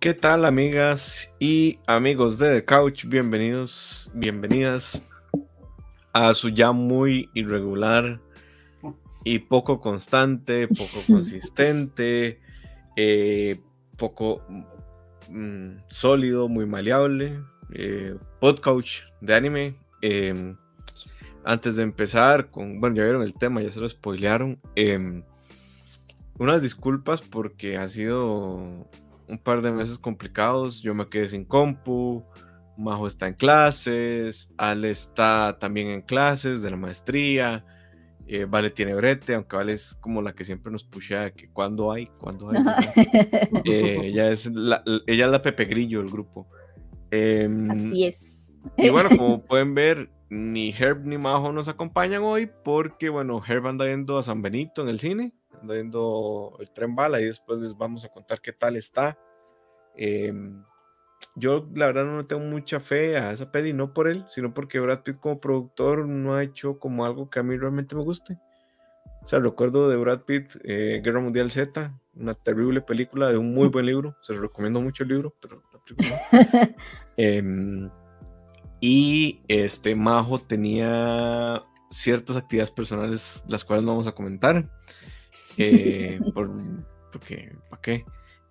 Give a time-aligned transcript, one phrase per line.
[0.00, 3.04] ¿Qué tal amigas y amigos de The Couch?
[3.04, 5.06] Bienvenidos, bienvenidas
[6.14, 8.18] a su ya muy irregular
[9.24, 12.40] y poco constante, poco consistente,
[12.96, 13.60] eh,
[13.98, 14.42] poco
[15.28, 17.38] mm, sólido, muy maleable
[17.74, 19.74] eh, podcast de anime.
[20.00, 20.56] Em,
[21.44, 24.58] antes de empezar, con, bueno, ya vieron el tema, ya se lo spoilearon.
[24.76, 25.24] Em,
[26.38, 28.88] unas disculpas porque ha sido
[29.30, 30.82] un par de meses complicados.
[30.82, 32.24] Yo me quedé sin compu.
[32.76, 34.52] Majo está en clases.
[34.56, 37.64] Ale está también en clases de la maestría.
[38.26, 41.90] Eh, vale tiene brete, aunque Vale es como la que siempre nos pushea que cuando
[41.90, 42.58] hay, cuando hay.
[43.64, 46.48] Eh, ella, es la, ella es la Pepe Grillo del grupo.
[47.10, 48.56] Em, Así es.
[48.76, 53.66] Y bueno, como pueden ver, ni Herb ni Majo nos acompañan hoy porque, bueno, Herb
[53.66, 57.76] anda viendo a San Benito en el cine viendo el tren bala y después les
[57.76, 59.18] vamos a contar qué tal está.
[59.96, 60.62] Em,
[61.34, 64.80] yo la verdad no tengo mucha fe a esa peli, no por él, sino porque
[64.80, 68.38] Brad Pitt como productor no ha hecho como algo que a mí realmente me guste.
[69.22, 73.52] O sea, recuerdo de Brad Pitt, eh, Guerra Mundial Z, una terrible película de un
[73.52, 75.60] muy buen libro, se lo recomiendo mucho el libro, pero
[77.18, 77.90] em,
[78.80, 84.68] y este Majo tenía ciertas actividades personales, las cuales no vamos a comentar.
[85.62, 86.50] Eh, por,
[87.12, 88.04] porque, ¿para qué?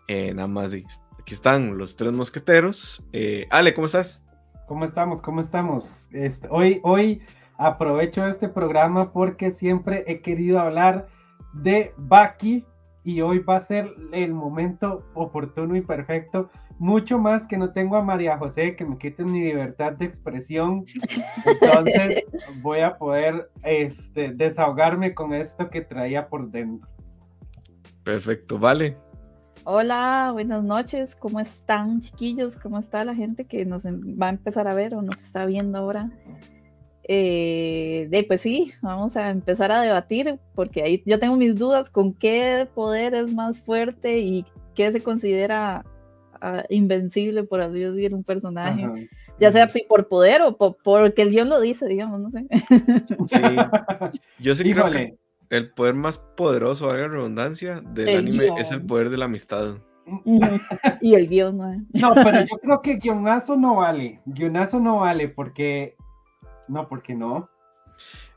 [0.08, 3.04] Eh, nada más, aquí están los tres mosqueteros.
[3.14, 4.24] Eh, Ale, ¿cómo estás?
[4.68, 5.20] ¿Cómo estamos?
[5.22, 6.08] ¿Cómo estamos?
[6.12, 7.24] Este, hoy, hoy
[7.58, 11.08] aprovecho este programa porque siempre he querido hablar
[11.54, 12.66] de Baki
[13.10, 16.52] y hoy va a ser el momento oportuno y perfecto.
[16.78, 20.86] Mucho más que no tengo a María José que me quite mi libertad de expresión.
[21.44, 22.26] Entonces
[22.62, 26.88] voy a poder este, desahogarme con esto que traía por dentro.
[28.04, 28.96] Perfecto, vale.
[29.64, 31.16] Hola, buenas noches.
[31.16, 32.58] ¿Cómo están, chiquillos?
[32.58, 35.48] ¿Cómo está la gente que nos em, va a empezar a ver o nos está
[35.48, 36.12] viendo ahora?
[37.12, 41.90] Eh, de, pues sí, vamos a empezar a debatir porque ahí yo tengo mis dudas
[41.90, 45.84] con qué poder es más fuerte y qué se considera
[46.40, 48.84] uh, invencible, por así decir, un personaje.
[48.84, 48.94] Ajá.
[49.40, 52.46] Ya sea si por poder o por, porque el guion lo dice, digamos, no sé.
[53.26, 53.38] Sí,
[54.40, 55.18] yo sí creo que
[55.50, 58.58] el poder más poderoso, valga la redundancia, del el anime guion.
[58.60, 59.78] es el poder de la amistad.
[61.02, 61.72] y el guion, ¿no?
[61.94, 64.20] No, pero yo creo que guionazo no vale.
[64.26, 65.96] Guionazo no vale porque.
[66.70, 67.50] No, porque no.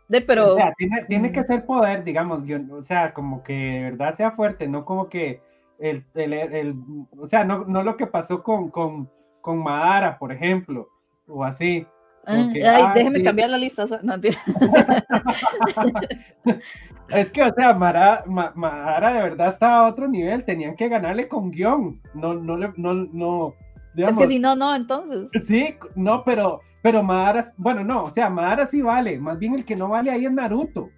[0.09, 0.54] De, pero...
[0.54, 4.16] O sea, tiene, tiene que ser poder, digamos, guion, o sea, como que de verdad
[4.16, 5.41] sea fuerte, no como que
[5.78, 6.75] el, el, el
[7.19, 9.09] o sea, no, no lo que pasó con, con,
[9.41, 10.88] con Madara, por ejemplo,
[11.26, 11.87] o así.
[12.25, 13.25] Que, Ay, ah, déjeme sí.
[13.25, 13.84] cambiar la lista.
[14.03, 14.15] No,
[17.09, 20.44] es que, o sea, Mara, Ma, Mara de verdad estaba a otro nivel.
[20.44, 22.00] Tenían que ganarle con guion.
[22.14, 23.54] No, no, no, no.
[23.94, 25.31] Digamos, es que si no, no, entonces.
[25.44, 29.19] Sí, no, pero, pero Madara, bueno, no, o sea, Madara sí vale.
[29.19, 30.91] Más bien el que no vale ahí es Naruto.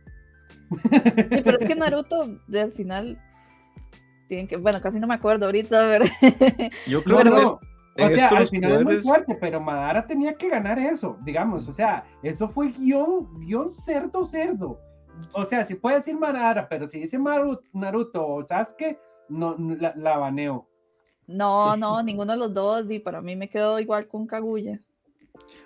[0.70, 3.20] Sí, pero es que Naruto, de, al final,
[4.26, 6.04] tienen que, bueno, casi no me acuerdo ahorita, pero.
[6.86, 7.60] Yo creo pero, que no.
[7.96, 8.88] O sea, al final poderes...
[8.88, 13.40] es muy fuerte, pero Madara tenía que ganar eso, digamos, o sea, eso fue guion,
[13.40, 14.80] guion cerdo, cerdo.
[15.32, 19.94] O sea, si puede decir Madara, pero si dice Naruto, Naruto o Sasuke, no, la,
[19.96, 20.66] la baneo.
[21.26, 24.80] No, no, ninguno de los dos, y para mí me quedó igual con Kaguya.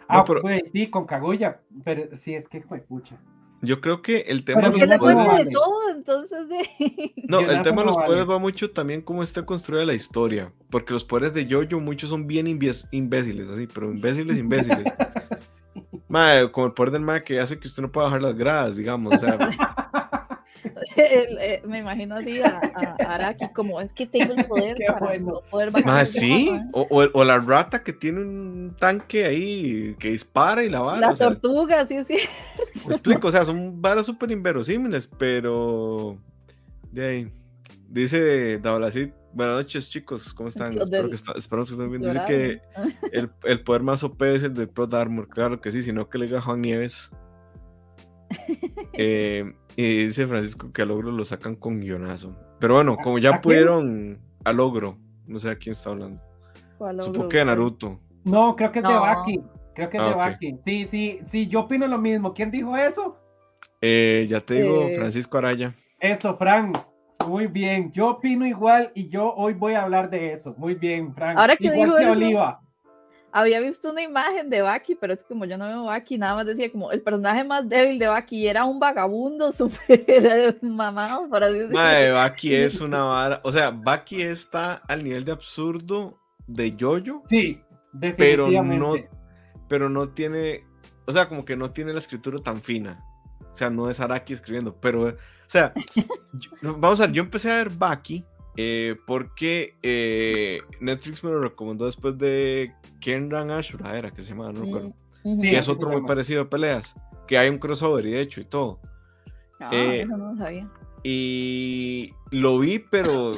[0.09, 0.41] Ah, pero...
[0.41, 3.19] pues sí, con Kaguya, pero sí, es que fue pucha.
[3.61, 5.25] Yo creo que el tema Pero de los poderes...
[5.25, 5.47] poderes...
[5.47, 7.13] de todo, entonces de...
[7.29, 10.53] No, el tema de los poderes va mucho también cómo está construida la historia.
[10.71, 14.85] Porque los poderes de Jojo, muchos son bien imbéciles, así, pero imbéciles, imbéciles.
[16.09, 18.77] Madre, como el poder del mae que hace que usted no pueda bajar las gradas,
[18.77, 19.15] digamos.
[19.15, 19.37] O sea,
[21.65, 25.27] me imagino así a, a, Araki como es que tengo el poder Qué para bueno.
[25.27, 25.87] no poder bajar.
[25.87, 30.69] Más sí, o, o, o, la rata que tiene un tanque ahí que dispara y
[30.69, 31.01] la vara.
[31.01, 32.19] La sea, tortuga, sí, sí.
[32.87, 36.19] Me explico, o sea, son varas súper inverosímiles, pero.
[36.91, 37.33] De ahí.
[37.89, 38.61] Dice
[39.33, 40.79] buenas noches chicos, ¿cómo están?
[40.79, 42.03] Espero que, está, espero que estén bien.
[42.03, 42.61] Dice que
[43.13, 46.19] el, el poder más OP es el de Pro Armor, claro que sí, sino que
[46.19, 47.13] le diga a Juan Nieves.
[49.01, 52.35] Eh, y dice Francisco que a logro lo sacan con guionazo.
[52.59, 54.97] Pero bueno, como ¿A ya pudieron a logro,
[55.27, 56.21] no sé a quién está hablando.
[56.79, 58.01] ¿Cuál Supongo que de Naruto.
[58.25, 58.93] No, creo que es de.
[58.95, 59.41] Baki.
[59.75, 60.17] Creo que es Ah, de ok.
[60.19, 60.57] Baki.
[60.65, 62.35] Sí, sí, sí, yo opino lo mismo.
[62.35, 63.17] ¿Quién dijo eso?
[63.81, 65.75] Eh, ya te digo, Eh, Francisco Araya.
[66.01, 66.73] Eso, Fran.
[67.27, 67.93] Muy bien.
[67.93, 70.55] Yo opino igual y yo hoy voy a hablar de eso.
[70.59, 71.39] Muy bien, Fran.
[71.39, 72.61] Ahora que igual digo que eso- Oliva.
[73.31, 76.35] Había visto una imagen de Baki, pero es que como yo no veo Baki, nada
[76.37, 81.47] más decía como el personaje más débil de Baki era un vagabundo súper mamado, para
[81.47, 81.59] así.
[81.71, 83.41] Mae, Baki es una vara.
[83.45, 87.23] O sea, Baki está al nivel de absurdo de Jojo.
[87.29, 87.61] Sí,
[88.17, 88.79] pero definitivamente.
[89.13, 89.19] no,
[89.69, 90.65] pero no tiene,
[91.07, 93.05] o sea, como que no tiene la escritura tan fina.
[93.53, 95.15] O sea, no es Araki escribiendo, pero, o
[95.49, 95.75] sea,
[96.33, 98.25] yo- vamos a ver, yo empecé a ver Baki
[98.61, 104.51] eh, porque eh, Netflix me lo recomendó después de Kenran Ashura, era que se llama,
[104.53, 104.89] no recuerdo.
[105.23, 105.41] Ujú.
[105.43, 106.93] Sí, que es otro muy parecido a peleas,
[107.29, 108.81] que hay un crossover y de hecho y todo.
[109.61, 110.69] Ah, eh, eso no lo sabía.
[111.05, 113.33] Y lo vi, pero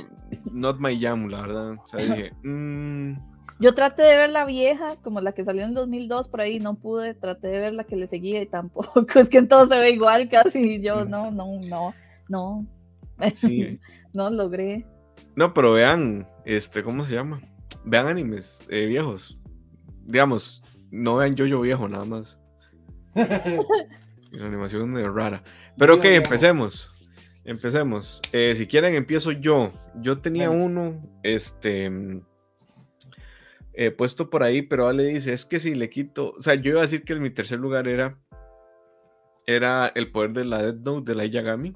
[0.50, 1.72] not my jam, la verdad.
[1.84, 3.12] O sea, dije, mm,
[3.60, 6.76] Yo traté de ver la vieja, como la que salió en 2002, por ahí no
[6.76, 9.78] pude, traté de ver la que le seguía y tampoco, es que en todo se
[9.78, 11.10] ve igual casi, y yo Mm.
[11.10, 11.94] no, no, no,
[12.30, 12.66] no,
[13.34, 13.78] sí.
[14.14, 14.86] no logré.
[15.40, 17.40] No, pero vean, este, ¿cómo se llama?
[17.82, 19.38] Vean animes eh, viejos.
[20.04, 22.38] Digamos, no vean yo-yo viejo nada más.
[23.14, 25.42] La animación es medio rara.
[25.78, 26.90] Pero ok, empecemos.
[27.42, 28.20] Empecemos.
[28.34, 29.72] Eh, si quieren, empiezo yo.
[29.94, 32.22] Yo tenía uno, este, mm,
[33.72, 36.72] eh, puesto por ahí, pero Ale dice, es que si le quito, o sea, yo
[36.72, 38.18] iba a decir que en mi tercer lugar era,
[39.46, 41.72] era el poder de la Death Note de la Yagami.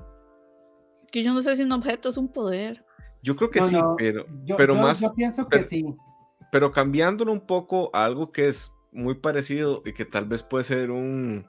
[1.11, 2.85] Que yo no sé si un objeto es un poder.
[3.25, 5.69] Yo creo que No, sí, no, pero, Yo, pero yo- más, yo pienso que pero-
[5.69, 5.85] sí.
[6.53, 10.63] pero cambiándolo un poco a algo que es muy parecido y que tal vez puede
[10.65, 11.47] ser un,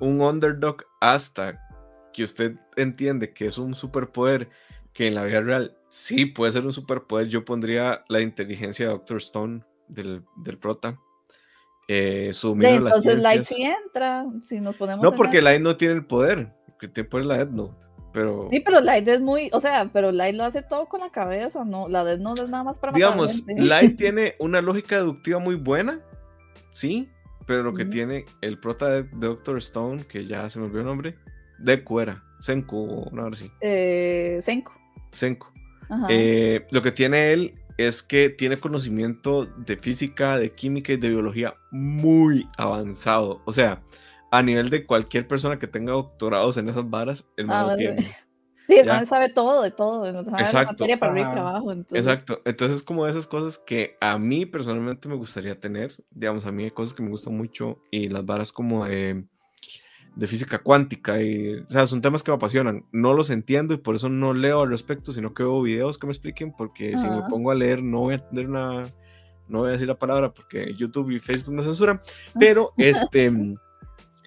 [0.00, 1.60] un underdog hasta
[2.12, 4.48] que usted entiende que es un superpoder
[4.92, 8.92] que en la vida real sí puede ser un superpoder, yo pondría la inteligencia de
[8.92, 10.98] Doctor Stone del, del prota.
[11.88, 15.42] Eh, entonces Light sí entra, si nos ponemos No, porque.
[15.42, 19.06] Light no tiene el poder, que tiene poder la Death Note, pero Sí, pero Light
[19.08, 22.20] es muy, o sea, pero Light lo hace todo con la cabeza, no, la Death
[22.20, 23.62] no es nada más para matar digamos, gente.
[23.62, 26.00] Light tiene una lógica deductiva muy buena,
[26.72, 27.10] sí,
[27.46, 30.80] pero lo que tiene el prota de, de Doctor Stone, que ya se me olvidó
[30.80, 31.14] el nombre,
[31.58, 34.72] de Cuera, Senku, no, ahora sí, Eh, Senko.
[35.12, 35.48] Senku.
[35.90, 36.06] Ajá.
[36.08, 41.08] Eh, lo que tiene él es que tiene conocimiento de física, de química y de
[41.08, 43.42] biología muy avanzado.
[43.44, 43.82] O sea,
[44.36, 47.66] a nivel de cualquier persona que tenga doctorados en esas varas, el Ah, man lo
[47.76, 47.78] bueno.
[47.78, 48.06] tiene.
[48.66, 48.98] Sí, ya.
[48.98, 50.72] él sabe todo, de todo, sabe la Exacto.
[50.72, 51.34] materia para arriba y Ajá.
[51.36, 51.70] para abajo.
[51.72, 52.40] Entonces, Exacto.
[52.46, 56.70] Entonces, como esas cosas que a mí personalmente me gustaría tener, digamos, a mí hay
[56.70, 59.22] cosas que me gustan mucho y las varas como de,
[60.16, 62.86] de física cuántica y, o sea, son temas que me apasionan.
[62.90, 66.06] No los entiendo y por eso no leo al respecto, sino que veo videos que
[66.06, 68.84] me expliquen, porque si me pongo a leer no voy a entender una,
[69.46, 72.00] no voy a decir la palabra porque YouTube y Facebook me censuran,
[72.40, 73.30] pero este...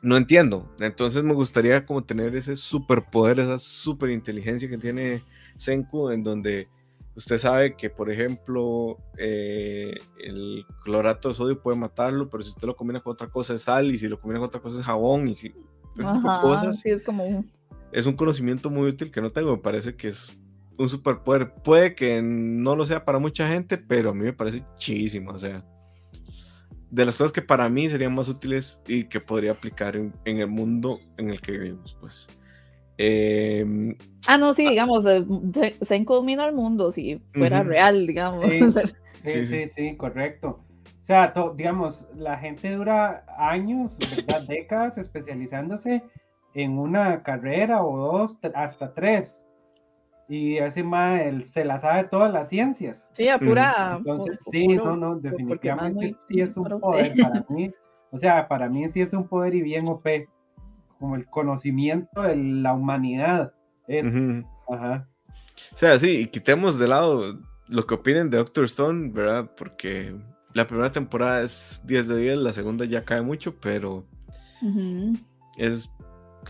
[0.04, 5.24] No entiendo, entonces me gustaría como tener ese superpoder, esa super inteligencia que tiene
[5.58, 6.68] Senku, en donde
[7.16, 12.68] usted sabe que, por ejemplo, eh, el clorato de sodio puede matarlo, pero si usted
[12.68, 14.86] lo combina con otra cosa es sal, y si lo combina con otra cosa es
[14.86, 15.52] jabón, y si
[16.00, 17.52] Ajá, cosas, sí, es como un...
[17.92, 20.38] es un conocimiento muy útil que no tengo, me parece que es
[20.78, 21.56] un superpoder.
[21.64, 25.40] Puede que no lo sea para mucha gente, pero a mí me parece chidísimo, o
[25.40, 25.66] sea,
[26.90, 30.40] de las cosas que para mí serían más útiles y que podría aplicar en, en
[30.40, 32.28] el mundo en el que vivimos, pues.
[32.98, 33.96] Em,
[34.28, 35.24] Ah, no, sí, digamos, eh,
[35.54, 38.52] Se- Senko domina el mundo, si fuera real, digamos.
[38.52, 38.60] Sí.
[39.26, 39.64] Sí, Sí, sí.
[39.68, 40.64] sí, sí, correcto.
[41.02, 44.42] O sea, to- digamos, la gente dura años, ¿verdad?
[44.48, 46.04] décadas especializándose
[46.54, 49.44] en una carrera o dos, hasta tres.
[50.30, 53.08] Y ese más se la sabe todas las ciencias.
[53.14, 53.96] Sí, a pura...
[53.98, 57.72] Entonces, pu- sí, puro- no, no, definitivamente sí es un poder para mí.
[58.12, 60.06] O sea, para mí sí es un poder y bien OP,
[61.00, 63.54] como el conocimiento de la humanidad.
[63.88, 64.06] Es,
[64.70, 65.08] ajá.
[65.74, 69.50] O sea, sí, y quitemos de lado lo que opinen de Doctor Stone, ¿verdad?
[69.58, 70.14] Porque
[70.54, 74.06] la primera temporada es 10 de 10, la segunda ya cae mucho, pero
[75.58, 75.90] es,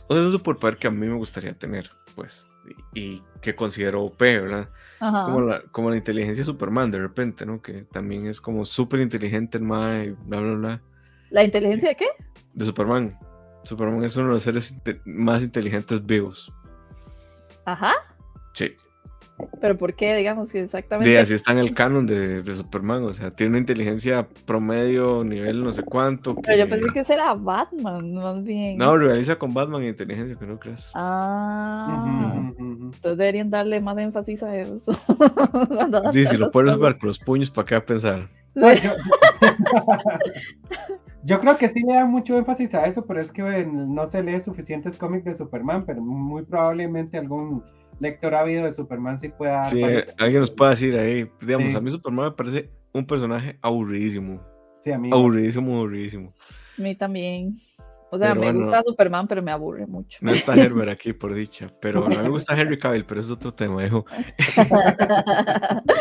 [0.07, 2.48] o sea, es un superpoder que a mí me gustaría tener, pues,
[2.93, 4.69] y, que considero OP, ¿verdad?
[5.00, 5.25] Ajá.
[5.25, 7.62] Como la, como la inteligencia de Superman, de repente, ¿no?
[7.62, 10.81] Que también es como súper inteligente el mae, bla, bla, bla,
[11.29, 12.07] ¿La inteligencia de qué?
[12.53, 13.17] de Superman.
[13.63, 14.74] Superman es uno de los seres
[15.05, 16.51] más inteligentes vivos.
[17.65, 17.93] Ajá.
[18.53, 18.75] Sí.
[19.62, 21.10] Pero ¿por qué, digamos, que exactamente?
[21.10, 25.24] De así está en el canon de, de Superman, o sea, tiene una inteligencia promedio,
[25.24, 26.36] nivel no sé cuánto.
[26.36, 28.77] Pero yo pensé que era Batman, más bien.
[28.77, 30.91] No, rivaliza con Batman en inteligencia, que no creas.
[30.96, 34.91] Ah, entonces deberían darle más énfasis a eso.
[36.12, 38.27] Sí, si lo puedes jugar con los puños, ¿para qué va a pensar?
[38.56, 38.91] No, yo,
[41.24, 44.24] yo creo que sí le da mucho énfasis a eso, pero es que no se
[44.24, 47.63] lee suficientes cómics de Superman, pero muy probablemente algún
[48.00, 49.82] lector ávido de Superman sí pueda dar Sí,
[50.18, 51.77] alguien nos puede decir ahí, digamos, Sí.
[51.77, 54.42] a mí Superman me parece un personaje aburridísimo.
[54.84, 55.10] Sí, a mí.
[55.12, 56.34] Aburridísimo, aburridísimo.
[56.77, 57.56] A mí también.
[58.10, 58.66] O sea, Pero me bueno.
[58.68, 60.20] gusta Superman, pero me aburre mucho.
[60.22, 63.54] No está Herbert aquí, por dicha, pero no me gusta Henry Cavill, pero es otro
[63.54, 64.06] tema, hijo.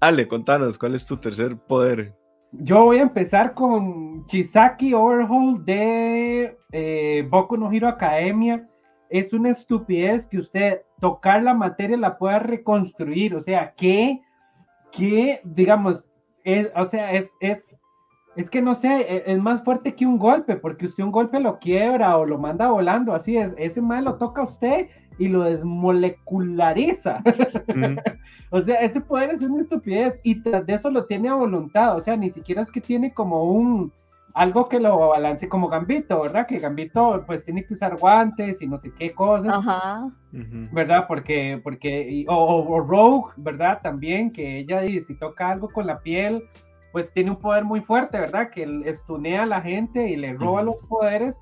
[0.00, 2.14] Ale, contanos, ¿cuál es tu tercer poder?
[2.52, 8.68] Yo voy a empezar con Chisaki Overhaul de eh, Boku no Hero Academia.
[9.12, 13.34] Es una estupidez que usted tocar la materia la pueda reconstruir.
[13.34, 14.20] O sea, que,
[14.90, 16.04] que digamos,
[16.74, 17.72] o sea, es, es,
[18.36, 21.38] es que no sé, e, es, más fuerte que un golpe, porque usted un golpe
[21.40, 23.52] lo quiebra o lo manda volando, así es.
[23.58, 24.88] Ese mal lo toca a usted
[25.18, 27.22] y lo desmoleculariza.
[28.50, 31.96] o sea, ese poder es una estupidez y tras de eso lo tiene a voluntad,
[31.96, 33.92] o sea, ni siquiera es que tiene como un
[34.34, 36.46] algo que lo balance como Gambito, ¿verdad?
[36.46, 40.10] Que Gambito pues tiene que usar guantes y no sé qué cosas, Ajá.
[40.30, 41.06] ¿verdad?
[41.06, 43.80] Porque, porque, o, Rogue, ¿verdad?
[43.82, 46.42] También, que ella dice, si toca algo con la piel,
[46.92, 48.50] pues tiene un poder muy fuerte, ¿verdad?
[48.50, 51.38] Que estunea a la gente y le roba los poderes,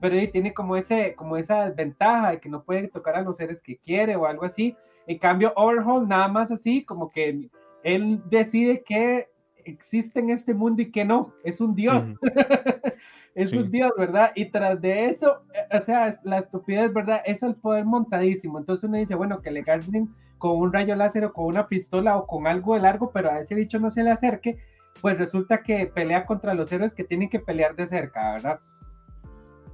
[0.00, 3.36] pero ahí tiene como, ese, como esa desventaja de que no puede tocar a los
[3.36, 4.76] seres que quiere o algo así.
[5.06, 7.48] En cambio, Overhaul nada más así, como que
[7.82, 9.28] él decide que
[9.64, 12.04] existe en este mundo y que no, es un dios.
[13.34, 14.32] es un dios, ¿verdad?
[14.34, 17.20] Y tras de eso, eh, o sea, la estupidez, ¿verdad?
[17.24, 18.58] Es el poder montadísimo.
[18.58, 22.16] Entonces uno dice, bueno, que le ganen con un rayo láser o con una pistola
[22.16, 24.58] o con algo de largo, pero a ese bicho no se le acerque,
[25.00, 28.60] pues resulta que pelea contra los héroes que tienen que pelear de cerca, ¿verdad?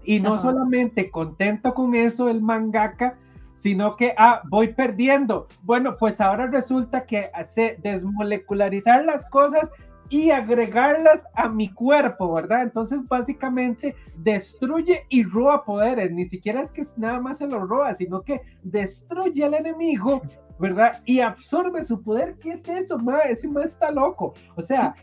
[0.03, 3.19] Y no solamente contento con eso el mangaka,
[3.61, 5.47] sino que, ah, voy perdiendo.
[5.65, 9.71] Bueno, pues ahora resulta que hace desmolecularizar las cosas
[10.09, 12.63] y agregarlas a mi cuerpo, ¿verdad?
[12.63, 17.93] Entonces básicamente destruye y roba poderes, ni siquiera es que nada más se lo roba,
[17.93, 20.23] sino que destruye al enemigo,
[20.59, 21.03] ¿verdad?
[21.05, 22.37] Y absorbe su poder.
[22.39, 23.19] ¿Qué es eso, ma?
[23.21, 24.33] Ese ma está loco.
[24.57, 24.95] O sea,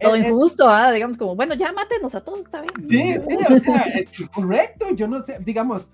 [0.00, 0.90] todo injusto, ¿ah?
[0.90, 2.88] digamos como, bueno, ya mátenos a todos, está bien.
[2.88, 3.84] Sí, sí, o sea,
[4.34, 5.90] correcto, yo no sé, digamos,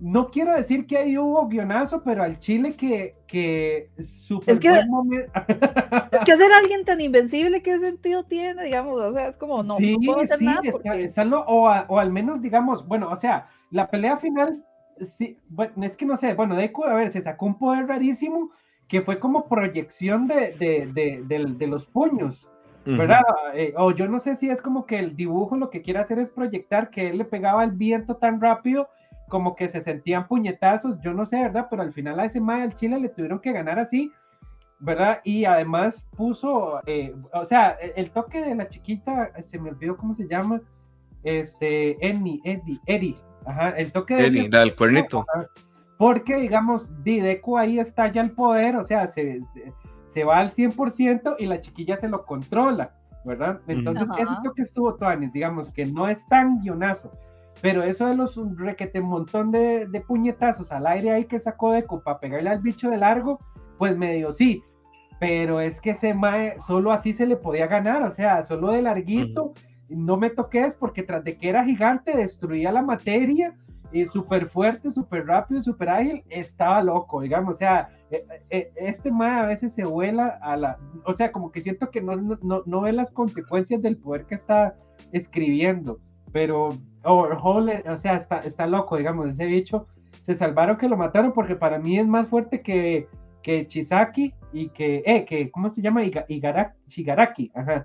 [0.00, 4.68] no quiero decir que ahí hubo guionazo, pero al Chile que, que super es que,
[4.68, 8.64] es que ser alguien tan invencible, ¿qué sentido tiene?
[8.64, 10.60] Digamos, o sea, es como, no, no puedo hacer nada.
[10.70, 11.12] Porque...
[11.46, 14.64] o, o, al menos, digamos, bueno, o sea, la pelea final,
[15.00, 18.50] sí, bueno, es que no sé, bueno, Deku, a ver, se sacó un poder rarísimo
[18.88, 22.48] que fue como proyección de, de, de, de, de los puños.
[22.88, 23.22] ¿verdad?
[23.54, 26.20] Eh, o yo no sé si es como que el dibujo lo que quiere hacer
[26.20, 28.88] es proyectar que él le pegaba el viento tan rápido
[29.28, 31.66] como que se sentían puñetazos, yo no sé, ¿verdad?
[31.70, 34.12] Pero al final a ese mae del Chile le tuvieron que ganar así,
[34.78, 35.20] ¿verdad?
[35.24, 40.14] Y además puso, eh, o sea, el, toque de la chiquita, se me olvidó cómo
[40.14, 40.60] se llama,
[41.24, 43.16] este, Eddie, Eddie, Eddie,
[43.46, 44.26] ajá, el toque de...
[44.26, 45.24] Eddie, del cuernito.
[45.98, 49.40] Porque, digamos, Dideco ahí está ya el poder, o sea, se
[50.16, 52.94] se va al 100% y la chiquilla se lo controla,
[53.26, 53.60] ¿verdad?
[53.66, 57.12] Entonces, ese toque estuvo Tuanis, digamos que no es tan guionazo,
[57.62, 61.84] pero eso de los requete montón de, de, puñetazos al aire ahí que sacó de
[61.84, 63.40] copa pegarle al bicho de largo,
[63.78, 64.62] pues medio sí,
[65.18, 68.82] pero es que ese mae solo así se le podía ganar, o sea, solo de
[68.82, 69.54] larguito,
[69.88, 73.54] no me toques porque tras de que era gigante destruía la materia
[73.92, 79.10] y súper fuerte, súper rápido, súper ágil, estaba loco, digamos, o sea, eh, eh, este
[79.10, 82.62] mae a veces se vuela a la, o sea, como que siento que no, no,
[82.66, 84.76] no ve las consecuencias del poder que está
[85.12, 86.00] escribiendo,
[86.32, 86.70] pero
[87.06, 89.86] Overhaul, eh, o sea, está, está loco, digamos, ese bicho,
[90.20, 93.08] se salvaron que lo mataron porque para mí es más fuerte que,
[93.42, 96.02] que Chisaki y que, eh, que, ¿cómo se llama?
[96.02, 97.84] Shigaraki, ajá.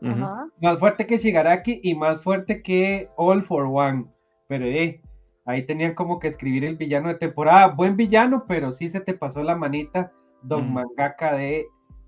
[0.00, 4.04] Más fuerte que Shigaraki y más fuerte que All for One,
[4.46, 5.00] pero eh,
[5.44, 7.68] ahí tenían como que escribir el villano de temporada.
[7.68, 11.66] Buen villano, pero sí se te pasó la manita, Don Mangaka de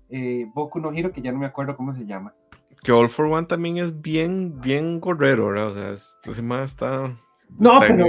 [0.09, 2.33] eh, Boku no Hiro, que ya no me acuerdo cómo se llama.
[2.83, 5.67] Que All for One también es bien, bien gorrero, ¿verdad?
[5.67, 5.91] O sea,
[6.31, 7.15] este más está.
[7.59, 8.07] No, pero,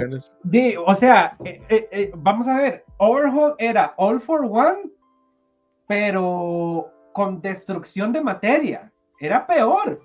[0.87, 4.91] o sea, eh, eh, vamos a ver, Overhaul era All for One,
[5.87, 8.91] pero con destrucción de materia.
[9.21, 10.01] Era peor.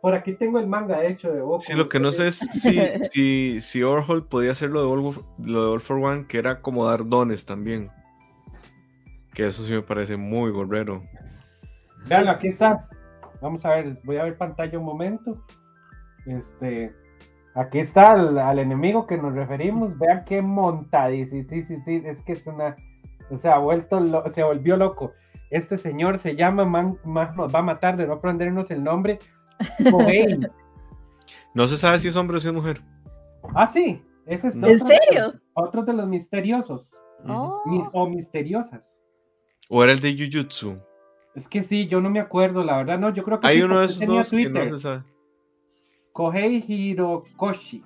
[0.00, 1.62] Por aquí tengo el manga hecho de Boku.
[1.62, 2.78] Sí, lo que no sé es si,
[3.12, 6.86] si, si Orhol podía hacer lo de, All, lo de for One, que era como
[6.86, 7.90] dar dones también.
[9.34, 11.02] Que eso sí me parece muy gorrero.
[12.08, 12.88] Vean, aquí está.
[13.40, 15.42] Vamos a ver, voy a ver pantalla un momento.
[16.26, 16.94] Este,
[17.54, 19.98] aquí está al, enemigo que nos referimos.
[19.98, 21.44] Vean qué montadísimo.
[21.48, 22.76] Sí, sí, sí, sí, es que es una.
[23.30, 24.00] O sea, ha vuelto
[24.32, 25.12] se volvió loco.
[25.50, 29.18] Este señor se llama, man, nos va a matar de no aprendernos el nombre.
[31.54, 32.82] No se sabe si es hombre o si es mujer.
[33.54, 34.04] Ah, sí.
[34.26, 35.32] Ese es ¿En serio?
[35.54, 36.94] otro de los misteriosos.
[37.26, 37.62] Oh.
[37.94, 38.84] o misteriosas.
[39.70, 40.78] ¿O era el de Jujutsu?
[41.36, 43.78] Es que sí, yo no me acuerdo, la verdad, no, yo creo que hay uno
[43.78, 45.02] de esos dos que no se sabe.
[46.12, 47.84] Kohei Hirokoshi.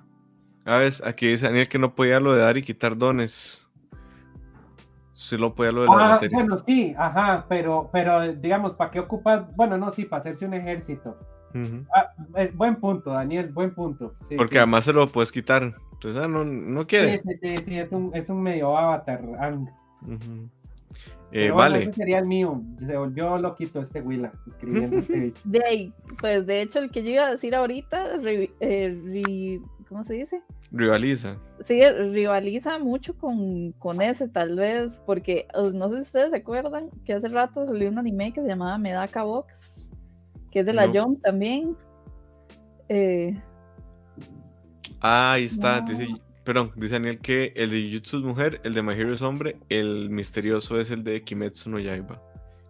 [0.63, 3.67] A ah, ver, aquí dice Daniel que no podía lo de dar y quitar dones.
[5.11, 9.01] Sí lo podía lo de la Ah, bueno, sí, ajá, pero, pero digamos, ¿para qué
[9.01, 9.53] ocupas?
[9.57, 11.17] Bueno, no, sí, para hacerse un ejército.
[11.93, 14.15] Ah, es buen punto, Daniel, buen punto.
[14.29, 14.57] Sí, Porque sí.
[14.59, 15.75] además se lo puedes quitar.
[15.91, 17.19] Entonces, ah, no, no Sí, quiere.
[17.19, 19.21] sí, sí, sí, es un, es un medio avatar.
[19.23, 20.49] Ujú.
[21.33, 21.83] Eh, Pero bueno, vale.
[21.85, 22.61] ese sería el mío.
[22.77, 25.41] Se volvió loquito este Willa escribiendo este bicho.
[25.45, 29.63] De ahí, pues de hecho, el que yo iba a decir ahorita, ri- eh, ri-
[29.87, 30.41] ¿cómo se dice?
[30.73, 31.37] Rivaliza.
[31.61, 36.89] Sí, rivaliza mucho con, con ese, tal vez, porque no sé si ustedes se acuerdan
[37.05, 39.89] que hace rato salió un anime que se llamaba Medaka Box,
[40.51, 41.03] que es de la No.
[41.03, 41.75] Jump también.
[42.89, 43.37] Eh,
[44.99, 45.81] Ah, ahí está.
[45.81, 45.87] No.
[45.89, 46.07] Dice,
[46.43, 49.57] perdón, dice Daniel que el de Jujutsu es mujer, el de My Hero es hombre,
[49.69, 52.21] el misterioso es el de Kimetsu no Yaiba.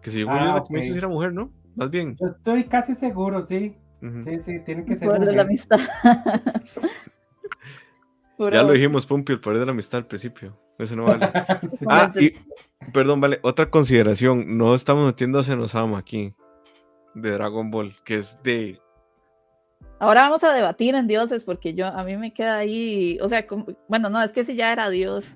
[0.02, 0.68] Que si yo Ah, la ok.
[0.68, 1.52] Kimetsu era mujer, ¿no?
[1.76, 2.16] Más bien.
[2.20, 3.76] Yo estoy casi seguro, sí.
[4.24, 5.06] Sí, sí, tiene que ser.
[5.06, 5.46] poder de la mujer.
[5.46, 5.80] amistad.
[8.38, 10.58] Ya lo dijimos, Pumpi, el poder de la amistad al principio.
[10.78, 11.30] Ese no vale.
[11.78, 11.84] Sí.
[11.88, 12.32] Ah, y
[12.92, 14.56] perdón, vale, otra consideración.
[14.58, 16.34] No estamos metiendo a Senosama aquí.
[17.14, 18.80] De Dragon Ball, que es de.
[20.02, 23.46] Ahora vamos a debatir en dioses, porque yo a mí me queda ahí, o sea,
[23.46, 25.32] como- bueno, no, es que si ya era dios,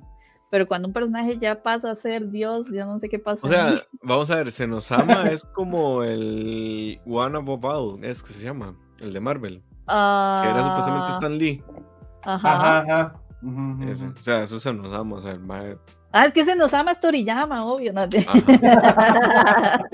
[0.51, 3.47] pero cuando un personaje ya pasa a ser dios, yo no sé qué pasa.
[3.47, 3.79] O sea, ahí.
[4.03, 9.13] vamos a ver, Senosama es como el One Above All, es que se llama, el
[9.13, 11.63] de Marvel, que era supuestamente Ah, Stan Lee.
[12.25, 12.57] Ajá.
[12.57, 13.15] Ajá, ajá.
[13.89, 14.09] Ese.
[14.09, 15.79] O sea, eso es Senosama, o sea, el mae-
[16.11, 17.93] Ah, es que se nos ama es Toriyama, obvio.
[17.93, 18.03] ¿no?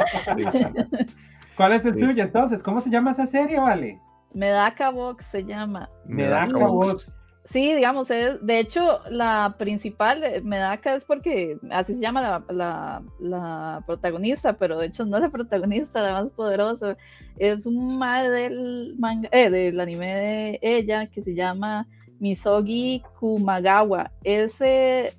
[1.56, 2.06] ¿Cuál es el Sí.
[2.06, 2.62] suyo entonces?
[2.62, 4.00] ¿Cómo se llama esa serie, vale?
[4.34, 5.88] Medaka Box se llama.
[6.06, 7.18] Me da Medaka Box.
[7.44, 12.44] Sí, digamos, es, de hecho, la principal, eh, Medaka, es porque así se llama la,
[12.48, 16.96] la- la protagonista, pero de hecho no es la protagonista, la más poderosa.
[17.38, 21.88] Es un mae del manga, eh, del anime de ella que se llama
[22.20, 24.12] Misogi Kumagawa.
[24.22, 25.12] Ese,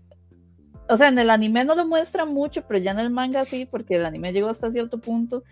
[0.88, 3.68] o sea, en el anime no lo muestra mucho, pero ya en el manga sí,
[3.70, 5.44] porque el anime llegó hasta cierto punto.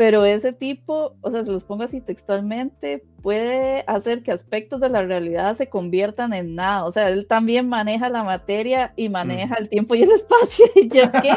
[0.00, 4.88] Pero ese tipo, o sea, se los pongo así textualmente, puede hacer que aspectos de
[4.88, 6.86] la realidad se conviertan en nada.
[6.86, 10.64] O sea, él también maneja la materia y maneja el tiempo y el espacio.
[10.74, 11.36] Y yo, ¿qué?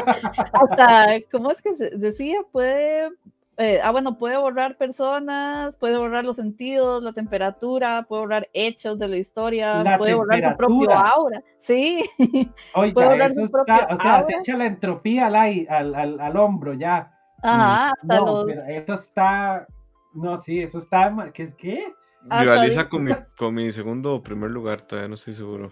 [0.54, 2.38] Hasta, ¿cómo es que se decía?
[2.52, 3.10] Puede,
[3.58, 8.98] eh, ah, bueno, puede borrar personas, puede borrar los sentidos, la temperatura, puede borrar hechos
[8.98, 11.42] de la historia, La puede borrar su propio aura.
[11.58, 16.72] Sí, Puede Oiga, borrar está, o sea, se echa la entropía al, al, al hombro
[16.72, 17.13] ya.
[17.44, 18.44] Ajá, hasta No, los...
[18.44, 19.66] pero eso está,
[20.12, 21.54] no, sí, eso está, ¿qué?
[21.56, 21.92] qué?
[22.28, 25.70] Rivaliza con mi, con mi segundo o primer lugar, todavía no estoy seguro.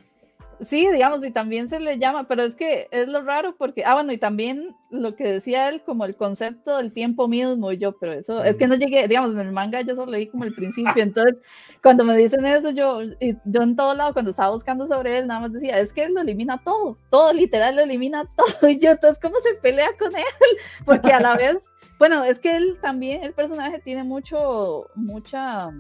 [0.63, 3.95] Sí, digamos, y también se le llama, pero es que es lo raro porque, ah,
[3.95, 7.99] bueno, y también lo que decía él, como el concepto del tiempo mismo, y yo,
[7.99, 10.55] pero eso, es que no llegué, digamos, en el manga yo solo leí como el
[10.55, 11.41] principio, entonces,
[11.83, 15.27] cuando me dicen eso, yo, y yo en todo lado, cuando estaba buscando sobre él,
[15.27, 18.79] nada más decía, es que él lo elimina todo, todo, literal, lo elimina todo, y
[18.79, 20.23] yo, entonces, ¿cómo se pelea con él?
[20.85, 21.57] Porque a la vez,
[21.99, 25.71] bueno, es que él también, el personaje tiene mucho, mucha,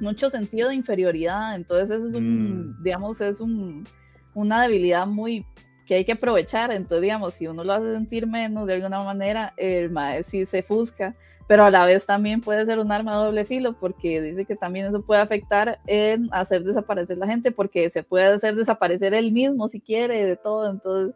[0.00, 2.82] mucho sentido de inferioridad, entonces eso es un, Mm.
[2.82, 3.86] digamos, es un,
[4.34, 5.44] una debilidad muy
[5.86, 9.54] que hay que aprovechar, entonces digamos, si uno lo hace sentir menos de alguna manera,
[9.56, 11.14] el mae sí se fusca,
[11.46, 14.54] pero a la vez también puede ser un arma de doble filo, porque dice que
[14.54, 19.32] también eso puede afectar en hacer desaparecer la gente, porque se puede hacer desaparecer él
[19.32, 21.14] mismo si quiere, de todo, entonces